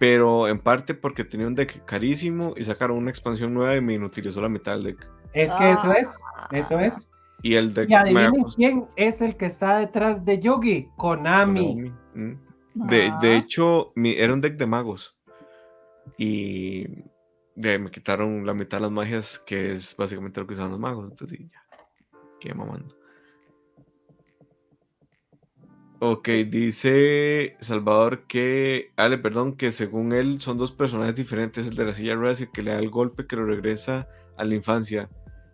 [0.01, 3.93] pero en parte porque tenía un deck carísimo y sacaron una expansión nueva y me
[3.93, 5.07] inutilizó la mitad del deck.
[5.31, 6.47] Es que eso es, Ah.
[6.53, 7.07] eso es.
[7.43, 11.91] Y el deck Y adivinen quién es el que está detrás de Yugi, Konami.
[12.73, 13.37] De, de Ah.
[13.37, 15.15] hecho, mi- era un deck de magos.
[16.17, 16.87] Y
[17.55, 20.79] de me quitaron la mitad de las magias, que es básicamente lo que usaban los
[20.79, 21.11] magos.
[21.11, 21.61] Entonces, ya,
[22.39, 22.95] qué mamando.
[26.03, 31.85] Ok, dice Salvador que, Ale, perdón, que según él son dos personajes diferentes, el de
[31.85, 34.55] la silla ruedas y el que le da el golpe que lo regresa a la
[34.55, 35.09] infancia.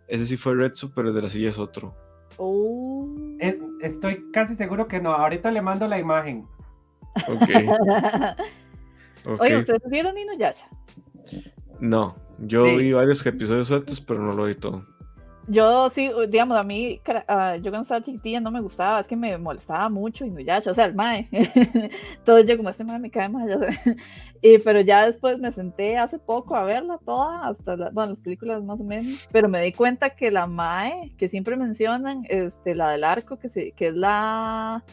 [0.06, 1.94] Ese sí fue Retsu, pero el de la silla es otro.
[2.38, 3.06] Oh.
[3.40, 5.12] Eh, estoy casi seguro que no.
[5.12, 6.46] Ahorita le mando la imagen.
[7.28, 7.50] Ok.
[9.26, 9.40] ok.
[9.42, 10.66] Oye, ¿ustedes vieron Inuyasha?
[11.78, 12.76] No, yo Sí.
[12.76, 14.86] vi varios episodios sueltos, pero no lo vi todo.
[15.50, 19.16] Yo sí, digamos, a mí, ah, yo cuando estaba chiquitilla no me gustaba, es que
[19.16, 21.26] me molestaba mucho Inuyasha, o sea, el mae.
[22.18, 23.66] Entonces yo como este mae me cae mal.
[24.40, 28.20] Y, pero ya después me senté hace poco a verla toda, hasta la- bueno, las
[28.20, 32.76] películas más o menos, pero me di cuenta que la mae, que siempre mencionan, este,
[32.76, 34.84] la del arco, que, se, que es la,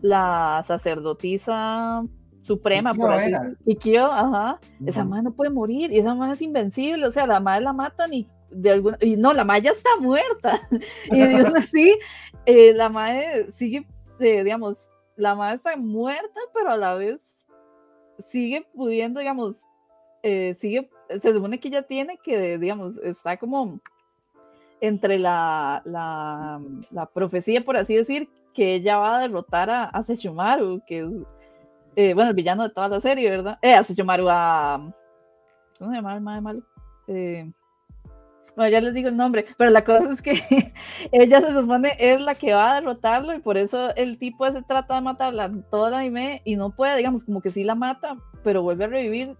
[0.00, 2.02] la sacerdotisa
[2.42, 4.12] suprema, por así decirlo.
[4.12, 4.58] Ajá.
[4.84, 5.10] Esa Ujú.
[5.10, 8.12] madre no puede morir y esa madre es invencible, o sea, la madre la matan
[8.14, 10.60] y de alguna y no, la madre ya está muerta
[11.10, 11.98] y aún así
[12.46, 13.86] eh, la madre sigue,
[14.20, 17.46] eh, digamos, la madre está muerta, pero a la vez
[18.30, 19.56] sigue pudiendo, digamos,
[20.22, 20.88] eh, sigue,
[21.20, 23.80] se supone que ella tiene que, digamos, está como
[24.80, 30.02] entre la, la, la profecía, por así decir, que ella va a derrotar a, a
[30.02, 31.06] Sesshomaru, que es,
[31.96, 33.58] eh, bueno, el villano de toda la serie, ¿verdad?
[33.62, 34.92] Eh, a Sesshomaru, a...
[35.78, 36.62] ¿Cómo se llama el malo?
[37.06, 37.50] Eh,
[38.58, 40.32] bueno, ya les digo el nombre, pero la cosa es que
[41.12, 44.62] ella se supone es la que va a derrotarlo y por eso el tipo ese
[44.62, 48.16] trata de matarla todo el anime y no puede, digamos, como que sí la mata,
[48.42, 49.36] pero vuelve a revivir,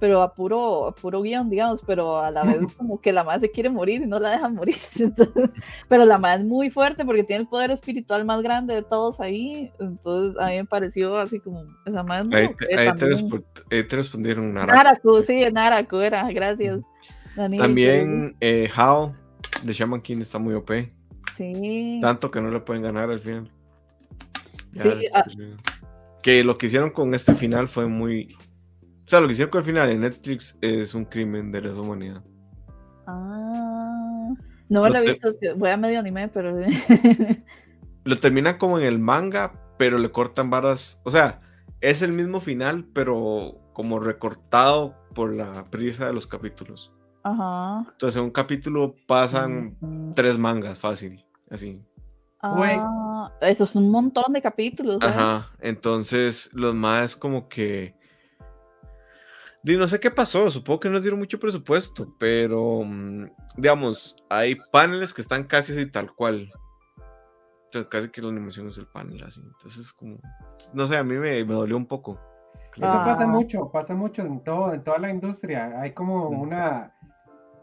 [0.00, 3.40] pero a puro, a puro guion, digamos, pero a la vez como que la madre
[3.40, 4.76] se quiere morir y no la deja morir.
[4.98, 5.50] Entonces,
[5.86, 9.20] pero la madre es muy fuerte porque tiene el poder espiritual más grande de todos
[9.20, 12.78] ahí, entonces a mí me pareció así como, esa madre es muy Ahí OP te,
[12.78, 14.74] ahí te ahí respondieron Nara.
[14.74, 16.80] Naraku, sí, Naraku era, gracias.
[17.36, 18.68] Daniel, También eh,
[19.62, 20.70] de Shaman King está muy OP.
[21.36, 21.98] Sí.
[22.00, 23.50] Tanto que no le pueden ganar al final.
[24.72, 25.24] Sí, después, ah.
[25.38, 25.56] eh,
[26.22, 28.36] Que lo que hicieron con este final fue muy.
[29.04, 31.80] O sea, lo que hicieron con el final de Netflix es un crimen de lesa
[31.80, 32.22] humanidad.
[33.06, 34.32] Ah,
[34.68, 36.56] no me Lo he visto, voy a medio anime, pero
[38.04, 41.00] Lo terminan como en el manga, pero le cortan varas.
[41.04, 41.40] O sea,
[41.80, 46.92] es el mismo final, pero como recortado por la prisa de los capítulos.
[47.24, 47.86] Ajá.
[47.92, 49.76] Entonces, en un capítulo pasan
[50.14, 51.80] tres mangas fácil, así.
[52.40, 54.96] Ah, eso es un montón de capítulos.
[55.02, 55.06] ¿eh?
[55.06, 57.94] Ajá, entonces los más como que...
[59.62, 64.56] No sé qué pasó, supongo que no les dieron mucho presupuesto, pero mm, digamos, hay
[64.70, 66.50] paneles que están casi así tal cual.
[66.98, 69.40] O sea, casi que la animación es el panel así.
[69.40, 70.18] Entonces, como,
[70.74, 72.20] no sé, a mí me, me dolió un poco.
[72.76, 73.04] Eso Ah.
[73.06, 75.80] pasa mucho, pasa mucho en todo, en toda la industria.
[75.80, 76.40] Hay como Mm.
[76.40, 76.93] una,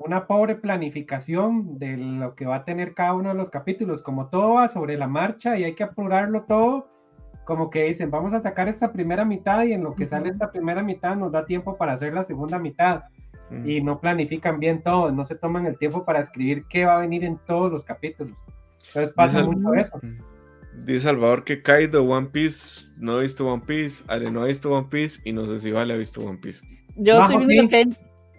[0.05, 4.01] una pobre planificación de lo que va a tener cada uno de los capítulos.
[4.01, 6.87] Como todo va sobre la marcha y hay que apurarlo todo,
[7.45, 10.31] como que dicen, vamos a sacar esta primera mitad y en lo que sale Ujú.
[10.33, 13.03] esta primera mitad nos da tiempo para hacer la segunda mitad.
[13.49, 13.69] Mm.
[13.69, 17.01] Y no planifican bien todo, no se toman el tiempo para escribir qué va a
[17.01, 18.33] venir en todos los capítulos.
[18.87, 19.99] Entonces pasa Dice- mucho eso.
[20.85, 24.71] Dice Salvador que Kaido One Piece no ha visto One Piece, Ale no ha visto
[24.73, 26.65] One Piece y no sé si Vale ha visto One Piece.
[26.95, 27.85] Yo Bajo estoy viendo que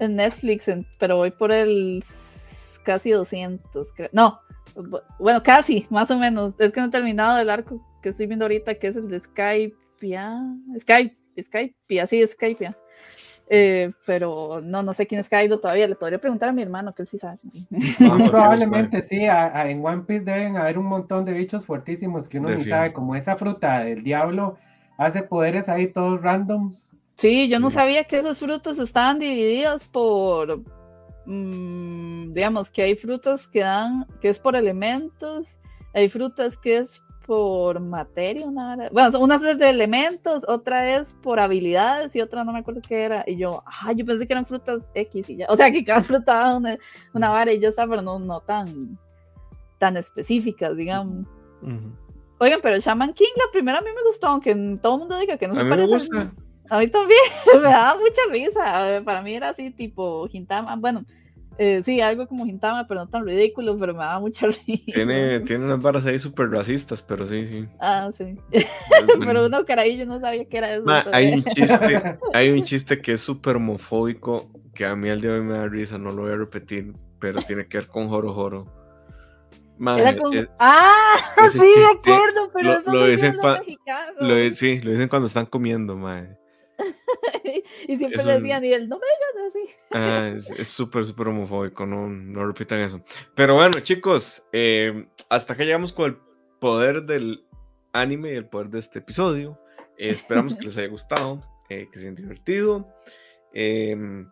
[0.02, 2.02] en Netflix, en- pero voy por el
[2.84, 4.08] casi 200, creo.
[4.12, 4.40] No,
[4.74, 6.54] bu- bueno, casi, más o menos.
[6.58, 9.20] Es que no he terminado el arco que estoy viendo ahorita, que es el de
[9.20, 9.76] Skype.
[10.80, 12.70] Skype, Skype, así Skype.
[13.48, 15.86] Eh, pero no, no sé quién es Kaido todavía.
[15.86, 17.38] Le podría preguntar a mi hermano, que él sí sabe.
[18.00, 22.28] Ah, probablemente sí, a- a- en One Piece deben haber un montón de bichos fuertísimos
[22.28, 24.56] que uno De ni sabe, como esa fruta del diablo
[24.96, 26.90] hace poderes ahí todos randoms.
[27.16, 30.62] Sí, yo no sabía que esas frutas estaban divididas por,
[31.26, 35.56] mm, digamos, que hay frutas que dan, que es por elementos,
[35.94, 41.38] hay frutas que es por materia, una bueno, una es de elementos, otra es por
[41.38, 44.44] habilidades y otra no me acuerdo qué era, y yo, ah, yo pensé que eran
[44.44, 46.76] frutas X y ya, o sea, que cada fruta daba una,
[47.14, 48.98] una vara y ya está, pero no, no tan,
[49.78, 51.26] tan específicas, digamos.
[52.38, 54.52] Oigan, pero Shaman King, la primera a mí me gustó, aunque
[54.82, 55.94] todo el mundo diga que no A se me parece.
[55.94, 56.32] gusta.
[56.74, 57.20] A mí también
[57.54, 59.02] me daba mucha risa.
[59.04, 60.74] Para mí era así, tipo Hintama.
[60.76, 61.04] Bueno,
[61.58, 64.82] eh, sí, algo como Hintama, pero no tan ridículo, pero me daba mucha risa.
[64.86, 67.68] Tiene, tiene unas varas ahí súper racistas, pero sí, sí.
[67.78, 68.36] Ah, sí.
[69.24, 70.84] Pero uno carajillo no sabía qué era eso.
[70.84, 75.20] Ma, hay un chiste, hay un chiste que es súper homofóbico que a mí al
[75.20, 77.88] día de hoy me da risa, no lo voy a repetir, pero tiene que ver
[77.88, 78.66] con Joro Joro.
[79.78, 81.16] Ma, Era como- es- Ah,
[81.52, 81.80] sí, me chiste
[82.12, 83.36] acuerdo, pero lo- eso lo dicen
[84.20, 86.36] lo sí, lo dicen cuando están comiendo, mae.
[87.88, 89.74] y siempre es le decían, y él, no me digan así.
[89.92, 93.02] Ah, es súper, súper homofóbico, no, no repitan eso.
[93.34, 96.16] Pero bueno, chicos, eh, hasta acá llegamos con el
[96.58, 97.44] poder del
[97.92, 99.58] anime y el poder de este episodio.
[99.98, 102.88] Eh, esperamos que les haya gustado, eh, que se hayan divertido.
[103.52, 104.30] Em,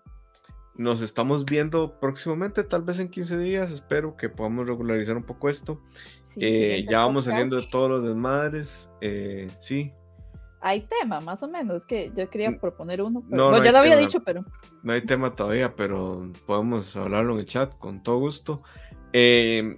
[0.76, 3.70] nos estamos viendo próximamente, tal vez en 15 días.
[3.70, 5.82] Espero que podamos regularizar un poco esto.
[6.36, 8.90] Eh, ya vamos saliendo de todos los desmadres.
[9.58, 9.92] sí.
[10.60, 11.86] Hay tema, más o menos.
[11.86, 13.24] que yo quería proponer uno.
[13.28, 14.44] no, ya lo había dicho, pero.
[14.82, 18.62] No hay tema todavía, pero podemos hablarlo en el chat con todo gusto.
[19.12, 19.76] Eh,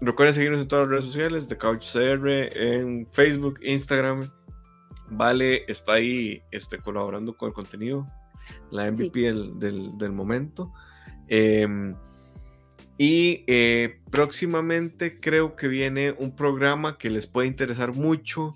[0.00, 4.30] Recuerden seguirnos en todas las redes sociales de CouchCR, en Facebook, Instagram.
[5.10, 8.06] Vale está ahí este, colaborando con el contenido,
[8.70, 10.72] la MVP del, momento.
[11.28, 11.94] Em,
[12.96, 18.54] y eh, próximamente creo que viene un programa que les puede interesar mucho.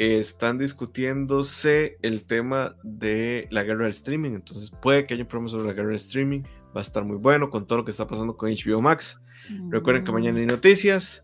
[0.00, 4.30] Están discutiéndose el tema de la guerra del streaming.
[4.30, 6.40] Entonces puede que haya un programa sobre la guerra del streaming.
[6.74, 9.20] Va a estar muy bueno con todo lo que está pasando con HBO Max.
[9.68, 11.22] Recuerden que mañana hay noticias.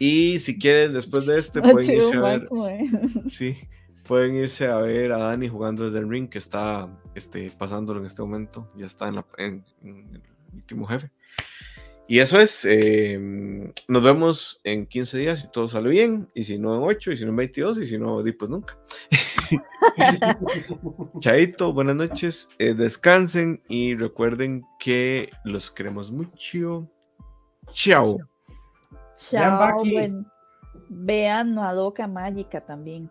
[0.00, 2.42] Y si quieren, después de este, pueden irse a ver.
[3.28, 3.56] Sí,
[4.04, 8.06] pueden irse a ver a Dani jugando desde el ring, que está este, pasándolo en
[8.06, 8.68] este momento.
[8.76, 9.08] Ya está
[9.38, 11.12] en, el último jefe.
[12.08, 12.64] Y eso es.
[12.64, 16.26] Em, nos vemos en 15 días si todo sale bien.
[16.34, 18.78] Y si no en 8, y si no en 22, y si no, pues nunca.
[21.20, 22.48] Chaito, buenas noches.
[22.58, 26.88] Eh, descansen y recuerden que los queremos mucho.
[27.72, 28.18] Chao.
[29.16, 29.82] Chao.
[30.88, 33.10] Vean Madoka Mágica también.